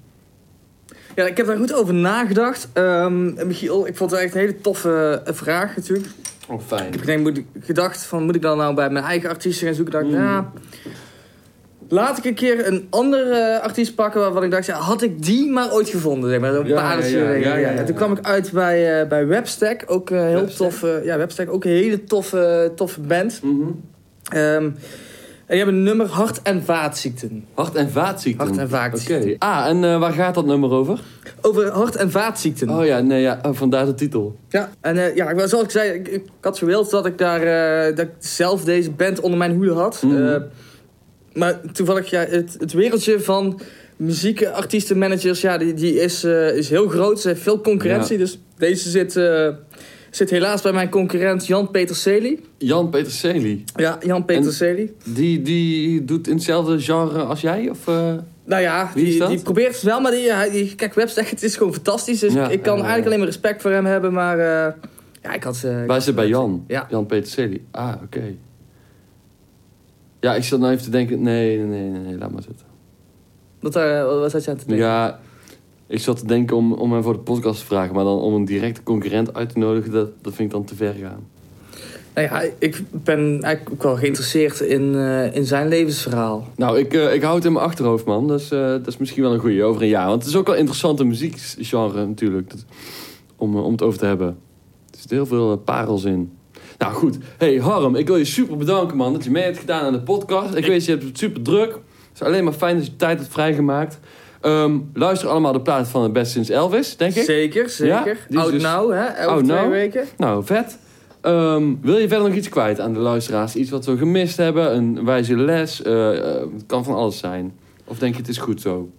Ja, 1.15 1.25
ik 1.25 1.38
heb 1.38 1.45
daar 1.45 1.57
goed 1.57 1.73
over 1.73 1.93
nagedacht. 1.93 2.69
Ehm, 2.73 3.47
Michiel, 3.47 3.88
ik 3.88 3.97
vond 3.97 4.12
het 4.12 4.19
echt 4.19 4.33
een 4.33 4.39
hele 4.39 4.62
toffe 4.62 5.21
eh, 5.25 5.33
vraag 5.33 5.75
natuurlijk. 5.75 6.07
Oh, 6.47 6.62
fijn. 6.67 6.85
Ik 6.85 6.91
heb 6.93 7.01
gedacht, 7.01 7.19
moet 7.19 7.38
ik, 7.38 7.45
gedacht 7.59 8.03
van, 8.03 8.23
moet 8.23 8.35
ik 8.35 8.41
dan 8.41 8.57
nou 8.57 8.75
bij 8.75 8.89
mijn 8.89 9.05
eigen 9.05 9.29
artiesten 9.29 9.67
gaan 9.67 9.75
zoeken? 9.75 9.99
Ik 9.99 10.01
dacht, 10.01 10.15
Mm. 10.15 10.23
ja, 10.23 10.51
laat 11.89 12.17
ik 12.17 12.25
een 12.25 12.34
keer 12.34 12.67
een 12.67 12.88
andere 12.89 13.34
eh, 13.34 13.63
artiest 13.63 13.95
pakken 13.95 14.21
waarvan 14.21 14.43
ik 14.43 14.52
dacht, 14.52 14.65
ja, 14.65 14.78
had 14.78 15.02
ik 15.02 15.23
die 15.23 15.49
maar 15.49 15.73
ooit 15.73 15.89
gevonden? 15.89 16.30
Zeg 16.30 16.39
maar, 16.39 16.54
zo'n 16.54 16.67
Ja, 16.67 16.93
ja, 17.04 17.56
ja, 17.56 17.69
En 17.69 17.86
toen 17.86 17.95
kwam 17.95 18.12
ik 18.12 18.25
uit 18.25 18.52
bij, 18.52 19.02
eh, 19.02 19.08
bij 19.08 19.28
Webstack, 19.28 19.84
ook 19.88 20.10
een 20.10 20.17
heel 20.28 20.39
Webstack? 20.39 20.69
toffe, 20.69 21.02
ja, 21.04 21.17
Webstack, 21.17 21.49
ook 21.54 21.63
een 21.65 21.71
hele 21.71 22.04
toffe, 22.04 22.71
toffe 22.75 23.02
band. 23.02 23.39
Mhm. 23.43 23.67
Ehm, 24.32 24.69
En 25.49 25.56
die 25.56 25.63
hebben 25.63 25.75
een 25.84 25.88
nummer 25.88 26.08
Hart- 26.08 26.41
en 26.41 26.63
Vaatziekten. 26.63 27.45
Hart- 27.54 27.75
en 27.75 27.91
vaatziekten. 27.91 28.45
Hart- 28.47 28.60
en 28.60 28.69
vaatziekten. 28.69 29.21
Oké. 29.32 29.36
Ah, 29.45 29.65
en 29.67 29.84
eh, 29.84 29.99
waar 29.99 30.12
gaat 30.13 30.36
dat 30.36 30.45
nummer 30.45 30.71
over? 30.71 30.99
Over 31.41 31.69
hart- 31.71 31.95
en 31.95 32.12
vaatziekten. 32.12 32.69
Oh 32.69 32.86
ja, 32.86 32.99
nee, 32.99 33.21
ja. 33.21 33.39
oh, 33.45 33.54
vandaar 33.54 33.86
de 33.86 33.93
titel. 33.93 34.36
Ja, 34.49 34.69
en 34.82 35.15
ja, 35.15 35.30
ik- 35.30 35.39
zoals 35.47 35.63
ik 35.63 35.71
zei, 35.71 35.91
ik, 35.91 36.08
ik 36.08 36.23
had 36.41 36.58
gewild 36.58 36.89
dat 36.89 37.06
ik 37.06 37.17
daar 37.17 37.39
dat 37.95 38.06
ik 38.06 38.12
zelf 38.19 38.63
deze 38.63 38.91
band 38.91 39.19
onder 39.19 39.38
mijn 39.38 39.56
hoede 39.56 39.73
had. 39.73 40.02
Mhm. 40.06 40.41
Maar 41.34 41.60
toevallig, 41.74 42.10
ja, 42.10 42.26
het, 42.26 42.56
het 42.60 42.74
wereldje 42.74 43.20
van 43.20 43.60
muziek, 43.96 44.46
artiesten, 44.46 44.98
managers, 44.98 45.42
ja, 45.42 45.58
die, 45.58 45.74
die 45.74 45.94
is, 45.94 46.24
eh, 46.24 46.56
is 46.56 46.70
heel 46.70 46.88
groot. 46.88 47.22
Ze 47.22 47.28
heeft 47.28 47.42
veel 47.42 47.62
concurrentie, 47.62 48.18
Ja. 48.18 48.24
dus 48.24 48.39
deze 48.58 48.89
zit, 48.89 49.15
eh, 49.15 49.48
zit 50.10 50.30
helaas 50.30 50.62
bij 50.62 50.72
mijn 50.72 50.89
concurrent 50.89 51.48
Jan 51.48 51.72
Peterselie. 51.72 52.39
Jan 52.58 52.89
Peterselie. 52.89 53.63
Ja, 53.76 53.98
Jan 54.06 54.26
Peterselie. 54.26 54.96
Die, 55.06 55.42
die 55.42 56.06
doet 56.06 56.28
in 56.28 56.34
hetzelfde 56.34 56.80
genre 56.80 57.20
als 57.24 57.42
jij? 57.42 57.70
Of, 57.70 57.88
eh? 57.88 58.13
Nou 58.46 58.62
ja, 58.62 58.92
die, 58.96 59.28
die 59.28 59.42
probeert 59.42 59.74
het 59.74 59.84
wel, 59.84 60.00
maar 60.02 60.12
die, 60.52 60.76
kijk, 60.76 60.94
website, 60.94 61.30
het 61.36 61.44
is 61.44 61.56
gewoon 61.56 61.74
fantastisch. 61.74 62.20
Dus 62.20 62.34
Ja, 62.34 62.50
ik, 62.50 62.62
kan 62.62 62.76
eigenlijk 62.76 63.06
alleen 63.06 63.18
maar 63.18 63.28
respect 63.28 63.62
voor 63.62 63.72
hem 63.72 63.86
hebben, 63.86 64.13
maar 64.13 64.38
ja, 65.22 65.34
ik 65.34 65.44
had... 65.44 65.60
Wij 65.60 65.86
zitten 65.96 66.15
bij 66.15 66.28
Jan. 66.28 66.63
Ja. 66.68 66.88
Jan 66.89 67.06
Peterselie. 67.06 67.65
Ah, 67.72 67.94
oké. 68.04 68.36
Ja, 70.19 70.36
ik 70.36 70.43
zat 70.43 70.60
nou 70.60 70.71
even 70.71 70.84
te 70.84 70.89
denken... 70.89 71.21
Nee, 71.21 71.58
nee, 71.58 71.65
nee, 71.65 71.89
nee, 71.89 72.01
nee, 72.01 72.17
laat 72.17 72.32
maar 72.32 72.43
zitten. 72.43 72.65
Wat, 73.60 73.75
eh, 73.75 74.03
wat 74.05 74.32
zat 74.32 74.43
je 74.43 74.51
aan 74.51 74.58
te 74.58 74.65
denken? 74.65 74.86
Ja, 74.86 75.19
ik 75.88 75.99
zat 75.99 76.17
te 76.17 76.25
denken 76.25 76.55
om, 76.58 76.73
om 76.73 76.93
hem 76.93 77.03
voor 77.03 77.13
de 77.13 77.19
podcast 77.19 77.60
te 77.60 77.65
vragen... 77.65 77.95
maar 77.95 78.03
dan 78.03 78.19
om 78.19 78.34
een 78.34 78.45
directe 78.45 78.84
concurrent 78.84 79.34
uit 79.34 79.49
te 79.49 79.60
nodigen... 79.60 79.91
dat, 79.91 80.10
dat 80.21 80.34
vind 80.34 80.47
ik 80.49 80.55
dan 80.55 80.65
te 80.65 80.75
ver 80.75 80.93
gaan. 80.93 81.27
Nou 82.13 82.27
ja, 82.27 82.51
ik 82.60 82.82
ben 82.91 83.19
eigenlijk 83.41 83.69
ook 83.71 83.84
wel 83.84 83.95
geïnteresseerd 83.95 84.60
in, 84.60 84.95
eh, 84.95 85.36
in 85.36 85.45
zijn 85.45 85.67
levensverhaal. 85.67 86.47
Nou, 86.55 86.79
ik, 86.79 86.93
eh, 86.93 87.13
ik 87.13 87.21
hou 87.21 87.36
het 87.36 87.45
in 87.45 87.53
mijn 87.53 87.65
achterhoofd, 87.65 88.05
man. 88.05 88.27
Dat 88.27 88.39
is, 88.39 88.51
eh, 88.51 88.60
dat 88.60 88.88
is 88.88 88.97
misschien 88.97 89.23
wel 89.23 89.34
een 89.34 89.39
goeie 89.39 89.63
over 89.63 89.82
een 89.82 89.88
jaar. 89.88 90.08
Want 90.08 90.21
het 90.21 90.32
is 90.32 90.38
ook 90.38 90.45
wel 90.45 90.53
een 90.53 90.60
interessante 90.60 91.03
muziekgenre 91.03 92.05
natuurlijk. 92.05 92.49
Dat- 92.49 92.65
om, 93.36 93.55
eh, 93.58 93.63
om 93.65 93.71
het 93.71 93.82
over 93.82 93.99
te 93.99 94.05
hebben. 94.05 94.27
Er 94.91 94.97
zitten 94.97 95.17
heel 95.17 95.25
veel 95.25 95.51
eh, 95.51 95.58
parels 95.65 96.03
in. 96.03 96.32
Nou 96.80 96.94
goed. 96.94 97.18
Hey 97.38 97.56
Harm, 97.56 97.96
ik 97.96 98.08
wil 98.08 98.15
je 98.15 98.26
super 98.26 98.58
bedanken, 98.58 98.98
man. 98.98 99.13
Dat 99.13 99.24
je 99.24 99.32
mee 99.32 99.44
hebt 99.44 99.58
gedaan 99.58 99.86
aan 99.86 99.94
de 99.94 100.02
podcast. 100.02 100.54
Ik 100.54 100.65
weet, 100.65 100.86
je 100.86 100.92
hebt 100.92 101.04
het 101.04 101.18
super 101.18 101.42
druk. 101.42 101.72
Het 101.72 101.82
is 102.13 102.22
alleen 102.22 102.44
maar 102.44 102.54
fijn 102.54 102.76
dat 102.78 102.86
je 102.86 102.96
tijd 102.96 103.20
hebt 103.20 103.32
vrijgemaakt. 103.32 104.00
Ehm, 104.42 104.78
luister 104.94 105.30
allemaal 105.30 105.52
de 105.54 105.62
plaat 105.62 105.88
van 105.88 106.04
het 106.04 106.13
Best 106.13 106.32
Sinds 106.32 106.50
Elvis, 106.50 106.98
denk 106.98 107.15
ik. 107.15 107.24
Zeker, 107.24 107.70
zeker. 107.70 108.18
Ja, 108.30 108.39
Oud 108.39 108.52
dus- 108.52 108.62
nou, 108.62 108.96
hè? 108.96 109.28
Oud 109.28 109.44
twee 109.44 109.68
weken. 109.68 110.06
Nou, 110.18 110.46
vet. 110.46 110.78
Ehm, 111.22 111.74
wil 111.82 111.98
je 111.98 112.08
verder 112.08 112.28
nog 112.28 112.38
iets 112.38 112.50
kwijt 112.50 112.80
aan 112.80 112.94
de 112.94 113.00
luisteraars? 113.00 113.56
Iets 113.56 113.70
wat 113.70 113.86
we 113.86 113.98
gemist 113.98 114.38
hebben? 114.38 114.76
Een 114.76 115.06
wijze 115.06 115.36
les? 115.36 115.82
Eh, 115.82 116.18
eh, 116.18 116.42
het 116.54 116.63
kan 116.65 116.84
van 116.84 116.96
alles 116.96 117.18
zijn. 117.18 117.54
Of 117.86 117.98
denk 117.98 118.13
je 118.13 118.20
het 118.20 118.30
is 118.30 118.38
goed 118.38 118.62
zo? 118.62 118.89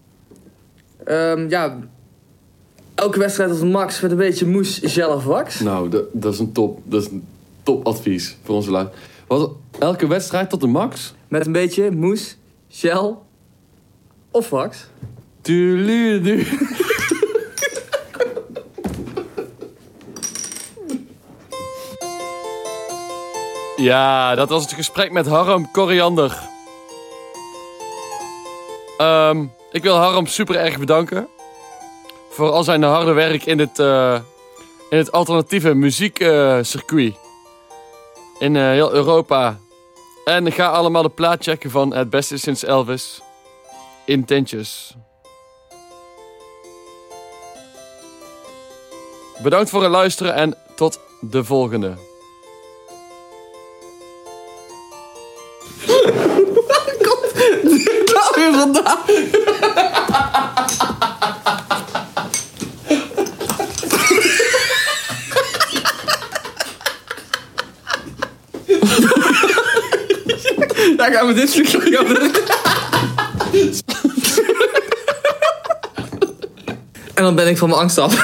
Ehm, 1.05 1.49
ja, 1.49 1.79
elke 2.95 3.19
wedstrijd 3.19 3.51
als 3.51 3.63
max 3.63 4.01
met 4.01 4.11
een 4.11 4.17
beetje 4.17 4.47
moes, 4.47 4.81
gel 4.83 5.15
of 5.15 5.25
wax. 5.25 5.61
Nou, 5.61 5.89
dat, 5.89 6.05
dat 6.13 6.33
is 6.33 6.39
een 6.39 6.53
top, 6.53 6.81
dat 6.85 7.03
is 7.03 7.09
een 7.09 7.25
advies 7.79 8.37
voor 8.43 8.55
onze 8.55 8.71
luisteraars. 8.71 9.07
Wat, 9.27 9.51
elke 9.79 10.07
wedstrijd 10.07 10.51
tot 10.51 10.61
de 10.61 10.67
max? 10.67 11.15
Met 11.29 11.47
een 11.47 11.53
beetje 11.53 11.91
moes, 11.91 12.37
gel 12.69 13.27
of 14.31 14.51
wax. 14.51 14.87
Tuurlijk. 15.41 16.69
Ja, 23.81 24.35
dat 24.35 24.49
was 24.49 24.63
het 24.63 24.73
gesprek 24.73 25.13
met 25.13 25.27
Harm 25.27 25.71
Koriander. 25.71 26.39
Ehm, 28.99 29.45
ik 29.71 29.83
wil 29.83 29.95
Harm 29.97 30.27
super 30.27 30.57
erg 30.57 30.79
bedanken. 30.79 31.29
Voor 32.31 32.51
al 32.51 32.65
zijn 32.65 32.83
harde 32.83 33.13
werk 33.13 33.45
in 33.45 33.59
het, 33.59 33.79
eh, 33.79 34.21
in 34.91 34.99
het 34.99 35.13
alternatieve 35.13 35.75
muziekcircuit. 35.75 37.15
In 38.41 38.57
eh, 38.57 38.63
heel 38.63 38.93
Europa. 38.93 39.59
En 40.25 40.53
ga 40.53 40.67
allemaal 40.67 41.03
de 41.03 41.09
plaat 41.09 41.43
checken 41.43 41.71
van 41.71 41.95
Het 41.95 42.11
Beste 42.11 42.37
Sinds 42.37 42.65
Elvis. 42.65 43.21
In 44.05 44.25
tentjes. 44.25 44.95
Bedankt 49.43 49.71
voor 49.71 49.83
het 49.83 49.91
luisteren 49.91 50.35
en 50.35 50.55
tot 50.75 51.01
de 51.21 51.45
volgende. 51.45 51.89
Daar 58.13 58.33
weer 58.35 58.53
vandaan. 58.53 58.99
Daar 70.97 71.13
gaan 71.13 71.27
we 71.27 71.33
dit 71.35 71.51
stukje 71.51 71.79
we- 71.79 72.31
En 77.15 77.23
dan 77.25 77.35
ben 77.35 77.49
ik 77.49 77.59
van 77.59 77.69
mijn 77.69 77.81
angst 77.81 77.99
af. 77.99 78.15